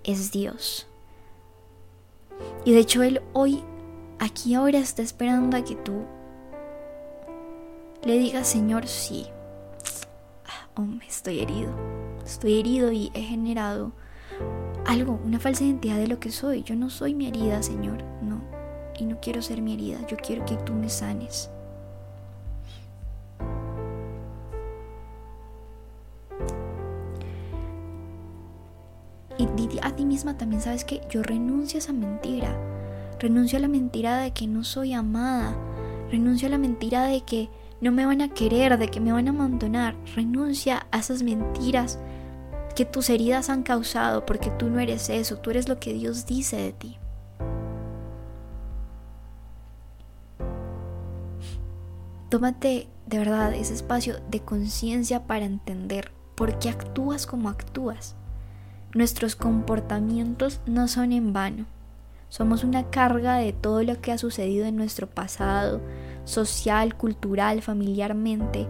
es 0.03 0.31
Dios. 0.31 0.87
Y 2.65 2.73
de 2.73 2.79
hecho 2.79 3.01
Él 3.01 3.21
hoy, 3.33 3.63
aquí 4.19 4.55
ahora 4.55 4.79
está 4.79 5.01
esperando 5.01 5.57
a 5.57 5.63
que 5.63 5.75
tú 5.75 6.03
le 8.03 8.17
digas, 8.17 8.47
Señor, 8.47 8.87
sí, 8.87 9.27
oh, 10.75 10.85
estoy 11.07 11.39
herido, 11.39 11.71
estoy 12.25 12.59
herido 12.59 12.91
y 12.91 13.11
he 13.13 13.21
generado 13.21 13.91
algo, 14.85 15.19
una 15.23 15.39
falsa 15.39 15.63
identidad 15.63 15.97
de 15.97 16.07
lo 16.07 16.19
que 16.19 16.31
soy. 16.31 16.63
Yo 16.63 16.75
no 16.75 16.89
soy 16.89 17.13
mi 17.13 17.27
herida, 17.27 17.61
Señor, 17.61 18.03
no. 18.21 18.41
Y 18.99 19.05
no 19.05 19.19
quiero 19.21 19.41
ser 19.41 19.61
mi 19.61 19.73
herida, 19.73 20.05
yo 20.07 20.17
quiero 20.17 20.45
que 20.45 20.55
tú 20.57 20.73
me 20.73 20.89
sanes. 20.89 21.49
Y 29.37 29.79
a 29.81 29.95
ti 29.95 30.05
misma 30.05 30.37
también 30.37 30.61
sabes 30.61 30.83
que 30.85 31.01
yo 31.09 31.23
renuncio 31.23 31.77
a 31.77 31.79
esa 31.79 31.93
mentira. 31.93 32.55
Renuncio 33.19 33.57
a 33.57 33.61
la 33.61 33.67
mentira 33.67 34.17
de 34.17 34.31
que 34.31 34.45
no 34.45 34.63
soy 34.63 34.93
amada. 34.93 35.55
Renuncio 36.11 36.47
a 36.47 36.51
la 36.51 36.57
mentira 36.57 37.03
de 37.03 37.21
que 37.21 37.49
no 37.81 37.91
me 37.91 38.05
van 38.05 38.21
a 38.21 38.29
querer, 38.29 38.77
de 38.77 38.87
que 38.87 38.99
me 38.99 39.11
van 39.11 39.27
a 39.27 39.31
abandonar. 39.31 39.95
Renuncia 40.15 40.85
a 40.91 40.99
esas 40.99 41.23
mentiras 41.23 41.99
que 42.75 42.85
tus 42.85 43.09
heridas 43.09 43.49
han 43.49 43.63
causado, 43.63 44.25
porque 44.25 44.51
tú 44.51 44.69
no 44.69 44.79
eres 44.79 45.09
eso, 45.09 45.37
tú 45.37 45.49
eres 45.49 45.67
lo 45.67 45.79
que 45.79 45.93
Dios 45.93 46.25
dice 46.25 46.57
de 46.57 46.73
ti. 46.73 46.97
Tómate 52.29 52.87
de 53.07 53.17
verdad 53.17 53.53
ese 53.53 53.73
espacio 53.73 54.15
de 54.29 54.39
conciencia 54.39 55.27
para 55.27 55.43
entender 55.43 56.11
por 56.35 56.59
qué 56.59 56.69
actúas 56.69 57.27
como 57.27 57.49
actúas. 57.49 58.15
Nuestros 58.93 59.35
comportamientos 59.35 60.61
no 60.65 60.87
son 60.87 61.11
en 61.11 61.33
vano. 61.33 61.65
Somos 62.29 62.63
una 62.63 62.89
carga 62.89 63.35
de 63.35 63.51
todo 63.51 63.83
lo 63.83 63.99
que 63.99 64.13
ha 64.13 64.17
sucedido 64.17 64.65
en 64.65 64.77
nuestro 64.77 65.07
pasado, 65.07 65.81
social, 66.25 66.95
cultural, 66.95 67.61
familiarmente. 67.61 68.67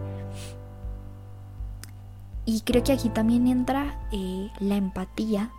Y 2.44 2.62
creo 2.62 2.82
que 2.82 2.92
aquí 2.92 3.08
también 3.08 3.46
entra 3.46 4.00
eh, 4.12 4.50
la 4.58 4.76
empatía. 4.76 5.50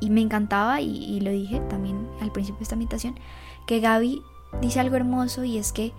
Y 0.00 0.10
me 0.10 0.20
encantaba, 0.20 0.80
y, 0.80 1.18
lo 1.20 1.30
dije 1.30 1.60
también 1.60 2.08
al 2.20 2.30
principio 2.30 2.58
de 2.58 2.64
esta 2.64 2.74
invitación, 2.74 3.14
que 3.66 3.80
Gaby 3.80 4.20
dice 4.60 4.80
algo 4.80 4.96
hermoso 4.96 5.44
y 5.44 5.56
es 5.56 5.72
que, 5.72 5.92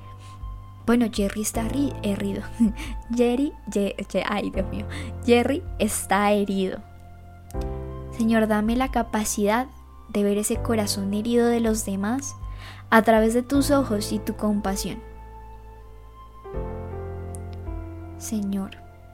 bueno, 0.86 1.08
Jerry 1.12 1.42
está 1.42 1.68
herido. 2.04 2.44
Jerry, 3.16 3.52
ay 4.30 4.52
Dios 4.52 4.70
mío, 4.70 4.86
Jerry 5.26 5.64
está 5.80 6.32
herido. 6.32 6.80
Señor, 8.16 8.48
dame 8.48 8.76
la 8.76 8.92
capacidad 8.92 9.68
de 10.10 10.24
ver 10.24 10.38
ese 10.38 10.58
corazón 10.58 11.14
herido 11.16 11.48
de 11.48 11.60
los 11.60 11.84
demás 11.84 12.36
a 12.90 13.02
través 13.02 13.34
de 13.34 13.44
tus 13.44 13.72
ojos 13.72 14.12
y 14.12 14.20
tu 14.20 14.36
compasión. 14.36 15.02
Señor, 18.18 18.72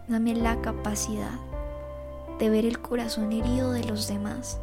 dame 0.07 0.35
la 0.35 0.61
capacidad 0.61 1.39
de 2.39 2.49
ver 2.49 2.65
el 2.65 2.79
corazón 2.79 3.31
herido 3.31 3.71
de 3.71 3.83
los 3.83 4.07
demás 4.07 4.59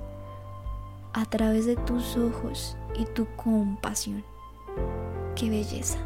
a 1.12 1.24
través 1.26 1.66
de 1.66 1.76
tus 1.76 2.16
ojos 2.16 2.76
y 2.96 3.04
tu 3.04 3.26
compasión. 3.36 4.24
Qué 5.34 5.50
belleza. 5.50 5.98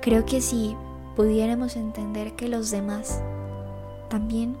Creo 0.00 0.24
que 0.24 0.40
si 0.40 0.76
pudiéramos 1.16 1.76
entender 1.76 2.34
que 2.34 2.48
los 2.48 2.70
demás 2.70 3.22
también 4.08 4.56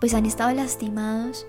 pues 0.00 0.14
han 0.14 0.26
estado 0.26 0.52
lastimados 0.52 1.46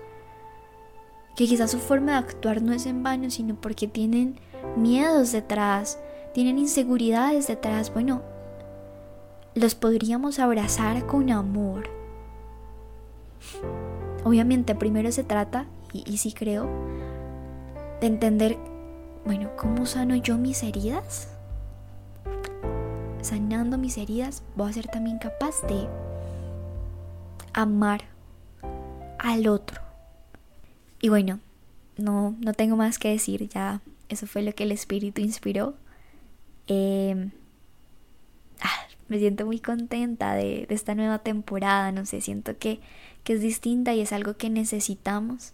que 1.36 1.46
quizás 1.46 1.70
su 1.70 1.78
forma 1.78 2.12
de 2.12 2.18
actuar 2.18 2.62
no 2.62 2.72
es 2.72 2.86
en 2.86 3.02
vano, 3.02 3.30
sino 3.30 3.56
porque 3.56 3.88
tienen 3.88 4.38
miedos 4.76 5.32
detrás, 5.32 5.98
tienen 6.32 6.58
inseguridades 6.58 7.48
detrás. 7.48 7.92
Bueno, 7.92 8.22
los 9.54 9.74
podríamos 9.74 10.38
abrazar 10.38 11.06
con 11.06 11.30
amor. 11.30 11.88
Obviamente 14.24 14.74
primero 14.74 15.10
se 15.12 15.24
trata, 15.24 15.66
y, 15.92 16.04
y 16.10 16.18
sí 16.18 16.32
creo, 16.32 16.68
de 18.00 18.06
entender, 18.06 18.56
bueno, 19.24 19.50
¿cómo 19.56 19.86
sano 19.86 20.14
yo 20.16 20.38
mis 20.38 20.62
heridas? 20.62 21.28
Sanando 23.22 23.76
mis 23.76 23.98
heridas, 23.98 24.42
voy 24.56 24.70
a 24.70 24.72
ser 24.72 24.86
también 24.86 25.18
capaz 25.18 25.62
de 25.66 25.88
amar 27.54 28.02
al 29.18 29.46
otro 29.46 29.83
y 31.04 31.10
bueno, 31.10 31.38
no, 31.98 32.34
no 32.40 32.54
tengo 32.54 32.76
más 32.76 32.98
que 32.98 33.10
decir, 33.10 33.46
ya 33.50 33.82
eso 34.08 34.26
fue 34.26 34.40
lo 34.40 34.54
que 34.54 34.62
el 34.62 34.72
espíritu 34.72 35.20
inspiró. 35.20 35.74
Em, 36.66 37.30
ah, 38.62 38.86
me 39.08 39.18
siento 39.18 39.44
muy 39.44 39.60
contenta 39.60 40.32
de, 40.32 40.66
esta 40.70 40.94
nueva 40.94 41.18
temporada, 41.18 41.92
no 41.92 42.06
sé, 42.06 42.22
siento 42.22 42.56
que, 42.56 42.80
que 43.22 43.34
es 43.34 43.42
distinta 43.42 43.92
y 43.92 44.00
es 44.00 44.14
algo 44.14 44.38
que 44.38 44.48
necesitamos 44.48 45.52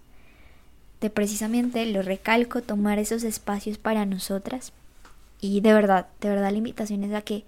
de 1.00 1.10
precisamente, 1.10 1.84
lo 1.84 2.02
recalco, 2.02 2.62
tomar 2.62 3.00
esos 3.00 3.24
espacios 3.24 3.76
para 3.76 4.06
nosotras. 4.06 4.72
Y 5.40 5.62
de 5.62 5.72
verdad, 5.72 6.06
de 6.20 6.28
verdad 6.28 6.52
la 6.52 6.58
invitación 6.58 7.02
es 7.02 7.12
a 7.12 7.22
que 7.22 7.42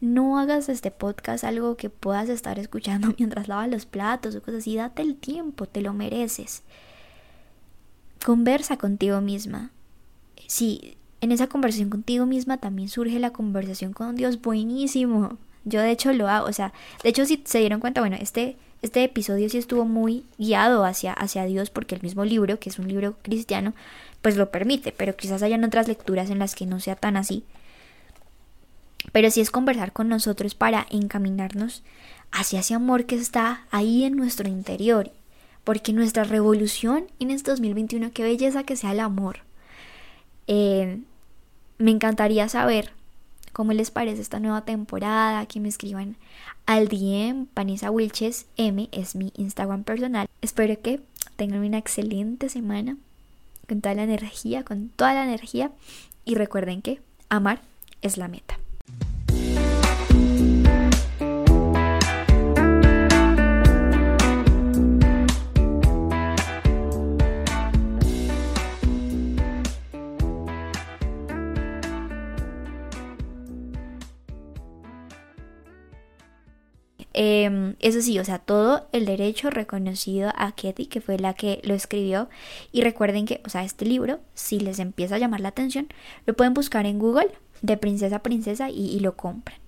no 0.00 0.38
hagas 0.38 0.68
este 0.68 0.92
podcast 0.92 1.42
algo 1.42 1.76
que 1.76 1.90
puedas 1.90 2.28
estar 2.28 2.60
escuchando 2.60 3.12
mientras 3.18 3.48
lavas 3.48 3.68
los 3.68 3.86
platos 3.86 4.36
o 4.36 4.40
cosas 4.40 4.60
así. 4.60 4.76
Date 4.76 5.02
el 5.02 5.16
tiempo, 5.16 5.66
te 5.66 5.80
lo 5.80 5.92
mereces. 5.92 6.62
Conversa 8.24 8.76
contigo 8.76 9.20
misma. 9.20 9.70
Sí, 10.46 10.98
en 11.20 11.32
esa 11.32 11.46
conversación 11.46 11.90
contigo 11.90 12.26
misma 12.26 12.58
también 12.58 12.88
surge 12.88 13.18
la 13.18 13.30
conversación 13.30 13.92
con 13.92 14.16
Dios. 14.16 14.40
Buenísimo. 14.42 15.38
Yo 15.64 15.80
de 15.80 15.90
hecho 15.90 16.12
lo 16.12 16.28
hago. 16.28 16.46
O 16.46 16.52
sea, 16.52 16.72
de 17.02 17.10
hecho 17.10 17.24
si 17.24 17.42
se 17.44 17.60
dieron 17.60 17.80
cuenta, 17.80 18.00
bueno, 18.00 18.16
este, 18.20 18.56
este 18.82 19.04
episodio 19.04 19.48
sí 19.48 19.58
estuvo 19.58 19.84
muy 19.84 20.24
guiado 20.38 20.84
hacia, 20.84 21.12
hacia 21.12 21.44
Dios 21.44 21.70
porque 21.70 21.94
el 21.94 22.02
mismo 22.02 22.24
libro, 22.24 22.58
que 22.58 22.70
es 22.70 22.78
un 22.78 22.88
libro 22.88 23.16
cristiano, 23.22 23.74
pues 24.22 24.36
lo 24.36 24.50
permite. 24.50 24.92
Pero 24.92 25.16
quizás 25.16 25.42
hayan 25.42 25.64
otras 25.64 25.88
lecturas 25.88 26.30
en 26.30 26.38
las 26.38 26.54
que 26.54 26.66
no 26.66 26.80
sea 26.80 26.96
tan 26.96 27.16
así. 27.16 27.44
Pero 29.12 29.30
sí 29.30 29.40
es 29.40 29.50
conversar 29.50 29.92
con 29.92 30.08
nosotros 30.08 30.54
para 30.54 30.86
encaminarnos 30.90 31.82
hacia 32.32 32.60
ese 32.60 32.74
amor 32.74 33.06
que 33.06 33.16
está 33.16 33.64
ahí 33.70 34.04
en 34.04 34.14
nuestro 34.14 34.48
interior 34.48 35.10
porque 35.64 35.92
nuestra 35.92 36.24
revolución 36.24 37.06
en 37.18 37.30
este 37.30 37.50
2021, 37.50 38.12
qué 38.12 38.22
belleza 38.22 38.64
que 38.64 38.76
sea 38.76 38.92
el 38.92 39.00
amor. 39.00 39.40
Eh, 40.46 41.00
me 41.78 41.90
encantaría 41.90 42.48
saber 42.48 42.92
cómo 43.52 43.72
les 43.72 43.90
parece 43.90 44.20
esta 44.20 44.40
nueva 44.40 44.64
temporada, 44.64 45.46
que 45.46 45.60
me 45.60 45.68
escriban 45.68 46.16
al 46.66 46.88
DM, 46.88 47.46
Vanessa 47.54 47.90
Wilches 47.90 48.46
M 48.56 48.88
es 48.92 49.16
mi 49.16 49.32
Instagram 49.36 49.84
personal. 49.84 50.28
Espero 50.40 50.80
que 50.80 51.00
tengan 51.36 51.64
una 51.64 51.78
excelente 51.78 52.48
semana 52.48 52.96
con 53.68 53.80
toda 53.80 53.94
la 53.94 54.04
energía, 54.04 54.64
con 54.64 54.88
toda 54.90 55.14
la 55.14 55.24
energía 55.24 55.72
y 56.24 56.34
recuerden 56.34 56.82
que 56.82 57.00
amar 57.28 57.60
es 58.02 58.16
la 58.18 58.28
meta. 58.28 58.58
Em, 77.22 77.76
eso 77.80 78.00
sí, 78.00 78.18
o 78.18 78.24
sea, 78.24 78.38
todo 78.38 78.88
el 78.92 79.04
derecho 79.04 79.50
reconocido 79.50 80.32
a 80.36 80.52
Ketty, 80.52 80.86
que 80.86 81.02
fue 81.02 81.18
la 81.18 81.34
que 81.34 81.60
lo 81.64 81.74
escribió. 81.74 82.30
Y 82.72 82.80
recuerden 82.80 83.26
que, 83.26 83.42
o 83.44 83.50
sea, 83.50 83.62
este 83.62 83.84
libro, 83.84 84.20
si 84.32 84.58
les 84.58 84.78
empieza 84.78 85.16
a 85.16 85.18
llamar 85.18 85.40
la 85.40 85.50
atención, 85.50 85.88
lo 86.24 86.32
pueden 86.32 86.54
buscar 86.54 86.86
en 86.86 86.98
Google 86.98 87.30
de 87.60 87.76
princesa 87.76 88.16
a 88.16 88.22
princesa 88.22 88.70
y, 88.70 88.86
y 88.86 89.00
lo 89.00 89.18
compran. 89.18 89.58